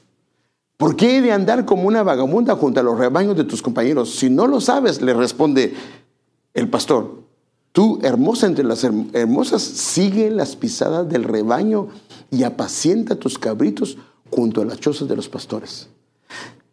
[0.78, 4.15] ¿Por qué de andar como una vagabunda junto a los rebaños de tus compañeros?
[4.15, 5.73] Si no lo sabes, le responde
[6.53, 7.26] el pastor,
[7.76, 11.89] Tú, hermosa entre las hermosas, sigue las pisadas del rebaño
[12.32, 13.97] y apacienta tus cabritos
[14.32, 15.89] junto a las chozas de los pastores.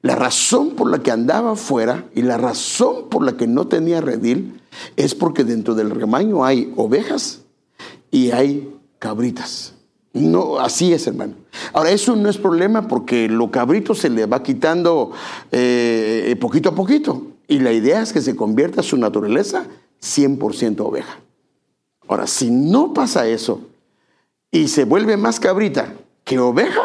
[0.00, 4.00] La razón por la que andaba fuera y la razón por la que no tenía
[4.00, 4.60] redil
[4.94, 7.40] es porque dentro del rebaño hay ovejas
[8.12, 9.74] y hay cabritas.
[10.12, 11.34] No, así es, hermano.
[11.72, 15.12] Ahora, eso no es problema porque lo cabrito se le va quitando
[15.50, 17.26] eh, poquito a poquito.
[17.48, 19.66] Y la idea es que se convierta su naturaleza
[20.00, 21.20] 100% oveja.
[22.08, 23.60] Ahora, si no pasa eso
[24.50, 25.94] y se vuelve más cabrita
[26.24, 26.82] que oveja,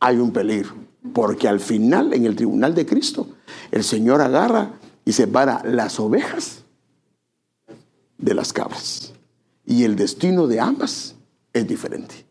[0.00, 0.74] hay un peligro.
[1.12, 3.28] Porque al final, en el tribunal de Cristo,
[3.70, 4.72] el Señor agarra
[5.04, 6.64] y separa las ovejas
[8.18, 9.12] de las cabras.
[9.64, 11.14] Y el destino de ambas
[11.52, 12.25] es diferente.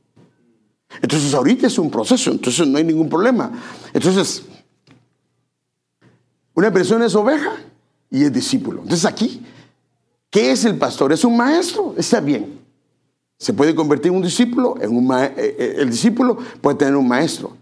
[1.01, 3.51] Entonces ahorita es un proceso, entonces no hay ningún problema.
[3.93, 4.43] Entonces,
[6.53, 7.51] una persona es oveja
[8.09, 8.81] y es discípulo.
[8.81, 9.41] Entonces aquí
[10.35, 11.13] ¿Qué es el pastor?
[11.13, 12.59] Es un maestro, está bien.
[13.39, 17.07] Se puede convertir en un discípulo, en un eh, eh, el discípulo puede tener un
[17.07, 17.55] maestro.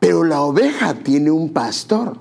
[0.00, 2.18] Pero la oveja tiene un pastor.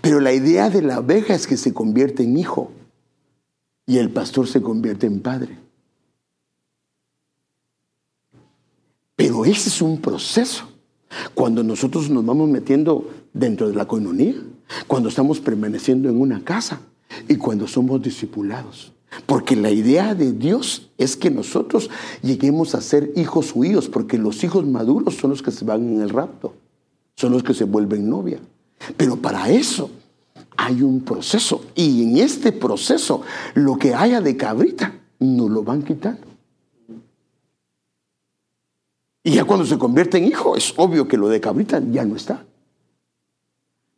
[0.00, 2.72] Pero la idea de la oveja es que se convierte en hijo
[3.86, 5.56] y el pastor se convierte en padre.
[9.16, 10.64] Pero ese es un proceso.
[11.34, 14.34] Cuando nosotros nos vamos metiendo dentro de la coinonía,
[14.86, 16.80] cuando estamos permaneciendo en una casa
[17.28, 18.92] y cuando somos discipulados.
[19.24, 21.88] Porque la idea de Dios es que nosotros
[22.22, 26.02] lleguemos a ser hijos huíos, porque los hijos maduros son los que se van en
[26.02, 26.54] el rapto,
[27.14, 28.40] son los que se vuelven novia.
[28.96, 29.90] Pero para eso
[30.56, 33.22] hay un proceso, y en este proceso
[33.54, 36.25] lo que haya de cabrita no lo van quitando.
[39.26, 42.14] Y ya cuando se convierte en hijo, es obvio que lo de cabrita ya no
[42.14, 42.44] está.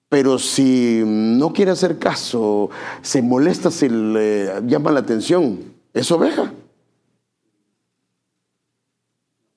[0.08, 2.70] Pero si no quiere hacer caso,
[3.02, 5.58] se molesta si le llama la atención,
[5.92, 6.50] ¿es oveja?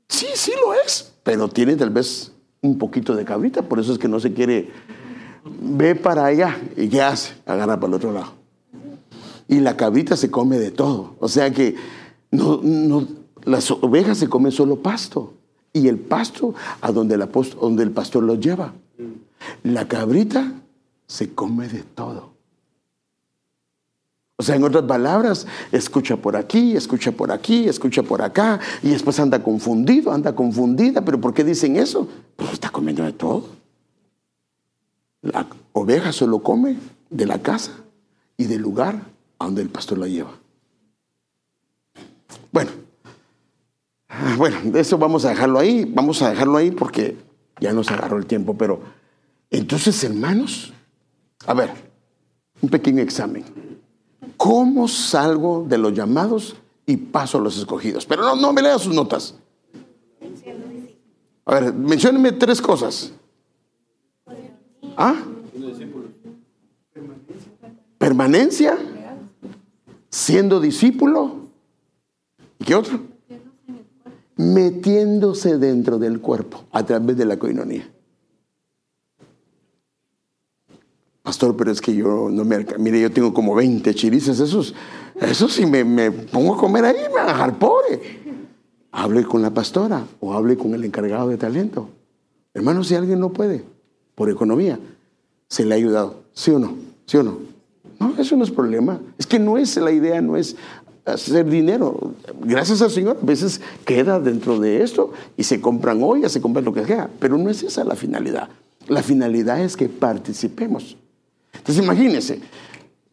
[0.10, 3.98] Sí, sí lo es, pero tiene tal vez un poquito de cabrita, por eso es
[3.98, 4.72] que no se quiere,
[5.46, 7.34] ve para allá y ¿qué hace?
[7.46, 8.34] Agarra para el otro lado.
[9.48, 11.78] Y la cabrita se come de todo, o sea que
[12.30, 13.08] no, no,
[13.46, 15.36] las ovejas se comen solo pasto
[15.74, 18.74] y el pasto a donde, la, donde el pastor los lleva.
[19.64, 20.54] La cabrita
[21.08, 22.32] se come de todo.
[24.38, 28.90] O sea, en otras palabras, escucha por aquí, escucha por aquí, escucha por acá, y
[28.90, 31.06] después anda confundido, anda confundida.
[31.06, 32.08] ¿Pero por qué dicen eso?
[32.36, 33.46] Pues está comiendo de todo.
[35.22, 36.78] La oveja solo come
[37.12, 37.72] de la casa
[38.36, 39.04] y del lugar
[39.38, 40.32] a donde el pastor la lleva.
[42.52, 42.72] Bueno,
[44.38, 47.18] bueno, eso vamos a dejarlo ahí, vamos a dejarlo ahí porque
[47.60, 48.82] ya nos agarró el tiempo, pero
[49.50, 50.74] entonces, hermanos,
[51.46, 51.72] a ver,
[52.62, 53.44] un pequeño examen.
[54.38, 56.56] ¿Cómo salgo de los llamados
[56.86, 58.06] y paso a los escogidos?
[58.06, 59.36] Pero no, no me lea sus notas.
[61.46, 63.12] A ver, mencióneme tres cosas.
[64.98, 65.16] ¿Ah?
[67.98, 68.78] Permanencia.
[70.10, 71.48] siendo discípulo.
[72.60, 73.11] ¿Y qué otro?
[74.42, 77.90] Metiéndose dentro del cuerpo a través de la coinonía.
[81.24, 84.40] Pastor, pero es que yo no me Mire, yo tengo como 20 chirices.
[84.40, 84.74] Esos,
[85.20, 88.02] eso si me, me, pongo a comer ahí, me van a dejar pobre.
[88.92, 91.90] Hable con la pastora o hable con el encargado de talento.
[92.54, 93.64] Hermano, si alguien no puede,
[94.16, 94.80] por economía,
[95.48, 96.24] se le ha ayudado.
[96.34, 96.76] ¿Sí o no?
[97.06, 97.38] ¿Sí o no?
[98.00, 99.00] No, eso no es problema.
[99.18, 100.56] Es que no es la idea, no es
[101.06, 102.14] hacer dinero.
[102.42, 106.66] Gracias al Señor, a veces queda dentro de esto y se compran ollas, se compran
[106.66, 108.50] lo que sea, pero no es esa la finalidad.
[108.88, 110.98] La finalidad es que participemos.
[111.54, 112.42] Entonces imagínense,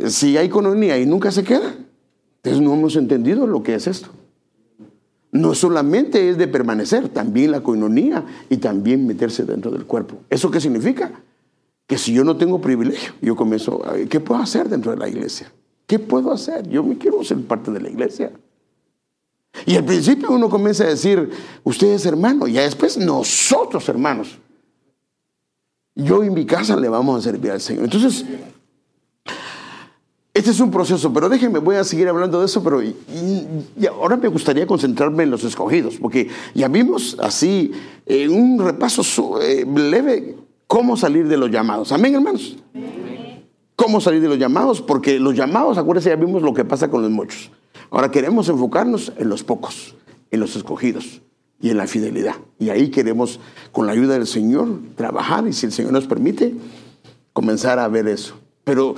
[0.07, 1.75] si hay economía y nunca se queda,
[2.37, 4.09] entonces no hemos entendido lo que es esto.
[5.31, 10.17] No solamente es de permanecer, también la coinonía y también meterse dentro del cuerpo.
[10.31, 11.13] ¿Eso qué significa?
[11.87, 15.53] Que si yo no tengo privilegio, yo comienzo, ¿qué puedo hacer dentro de la iglesia?
[15.89, 16.69] ¿Qué puedo hacer?
[16.69, 18.31] Yo me quiero ser parte de la iglesia.
[19.65, 21.31] Y al principio uno comienza a decir,
[21.65, 24.39] usted es hermano, y después nosotros hermanos.
[25.95, 27.85] Yo en mi casa le vamos a servir al Señor.
[27.85, 28.23] Entonces,
[30.35, 32.95] este es un proceso, pero déjenme, voy a seguir hablando de eso, pero y,
[33.91, 37.73] ahora me gustaría concentrarme en los escogidos, porque ya vimos así
[38.05, 40.37] en un repaso eh, leve
[40.67, 41.93] cómo salir de los llamados.
[41.93, 42.59] Amén, hermanos.
[43.79, 44.83] ¿Cómo salir de los llamados?
[44.83, 47.53] Porque los llamados, acuérdense, ya vimos lo que pasa con los muchos.
[47.91, 49.95] Ahora queremos enfocarnos en los pocos,
[50.33, 51.23] en los escogidos
[51.61, 52.35] y en la fidelidad.
[52.59, 53.39] Y ahí queremos,
[53.71, 56.57] con la ayuda del Señor, trabajar y si el Señor nos permite,
[57.33, 58.35] comenzar a ver eso.
[58.65, 58.97] Pero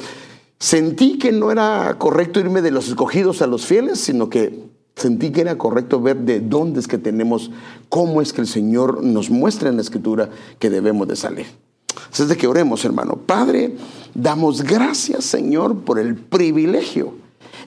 [0.59, 4.65] sentí que no era correcto irme de los escogidos a los fieles, sino que
[4.97, 7.51] sentí que era correcto ver de dónde es que tenemos,
[7.91, 11.47] cómo es que el Señor nos muestra en la Escritura que debemos de salir.
[12.11, 13.17] Así es de que oremos, hermano.
[13.27, 13.75] Padre,
[14.15, 17.15] damos gracias, Señor, por el privilegio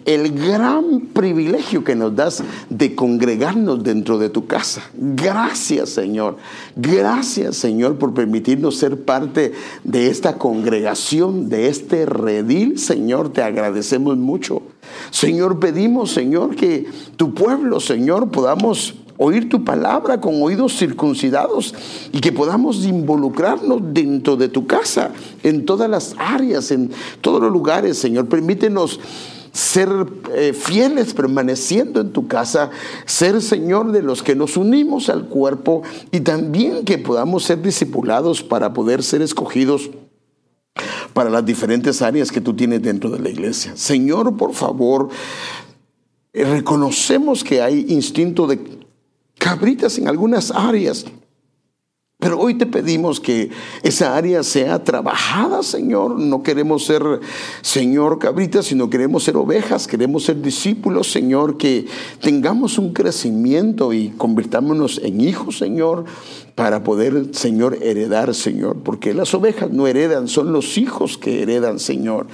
[0.05, 4.83] el gran privilegio que nos das de congregarnos dentro de tu casa.
[4.93, 6.37] Gracias, Señor.
[6.75, 12.79] Gracias, Señor, por permitirnos ser parte de esta congregación, de este redil.
[12.79, 14.61] Señor, te agradecemos mucho.
[15.11, 16.85] Señor, pedimos, Señor, que
[17.15, 21.73] tu pueblo, Señor, podamos oír tu palabra con oídos circuncidados
[22.11, 25.11] y que podamos involucrarnos dentro de tu casa,
[25.43, 26.91] en todas las áreas, en
[27.21, 28.27] todos los lugares, Señor.
[28.27, 28.99] Permítenos
[29.51, 29.89] ser
[30.33, 32.71] eh, fieles permaneciendo en tu casa,
[33.05, 38.41] ser Señor de los que nos unimos al cuerpo y también que podamos ser discipulados
[38.41, 39.91] para poder ser escogidos
[41.13, 43.73] para las diferentes áreas que tú tienes dentro de la iglesia.
[43.75, 45.09] Señor, por favor,
[46.33, 48.82] eh, reconocemos que hay instinto de
[49.43, 51.05] cabritas en algunas áreas
[52.23, 53.49] pero hoy te pedimos que
[53.81, 56.17] esa área sea trabajada, Señor.
[56.17, 57.03] No queremos ser,
[57.61, 61.85] Señor, cabritas, sino queremos ser ovejas, queremos ser discípulos, Señor, que
[62.21, 66.05] tengamos un crecimiento y convirtámonos en hijos, Señor
[66.55, 71.79] para poder, Señor, heredar, Señor, porque las ovejas no heredan, son los hijos que heredan,
[71.79, 72.27] Señor.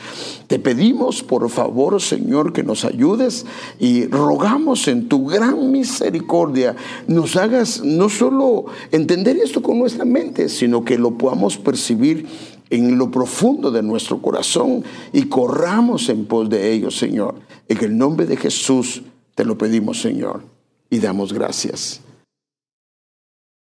[0.47, 3.45] Te pedimos, por favor, Señor, que nos ayudes
[3.79, 6.75] y rogamos en tu gran misericordia,
[7.07, 12.27] nos hagas no solo entender esto con nuestra mente, sino que lo podamos percibir
[12.69, 17.35] en lo profundo de nuestro corazón y corramos en pos de ellos, Señor.
[17.69, 19.01] En el nombre de Jesús
[19.33, 20.43] te lo pedimos, Señor,
[20.89, 22.01] y damos gracias.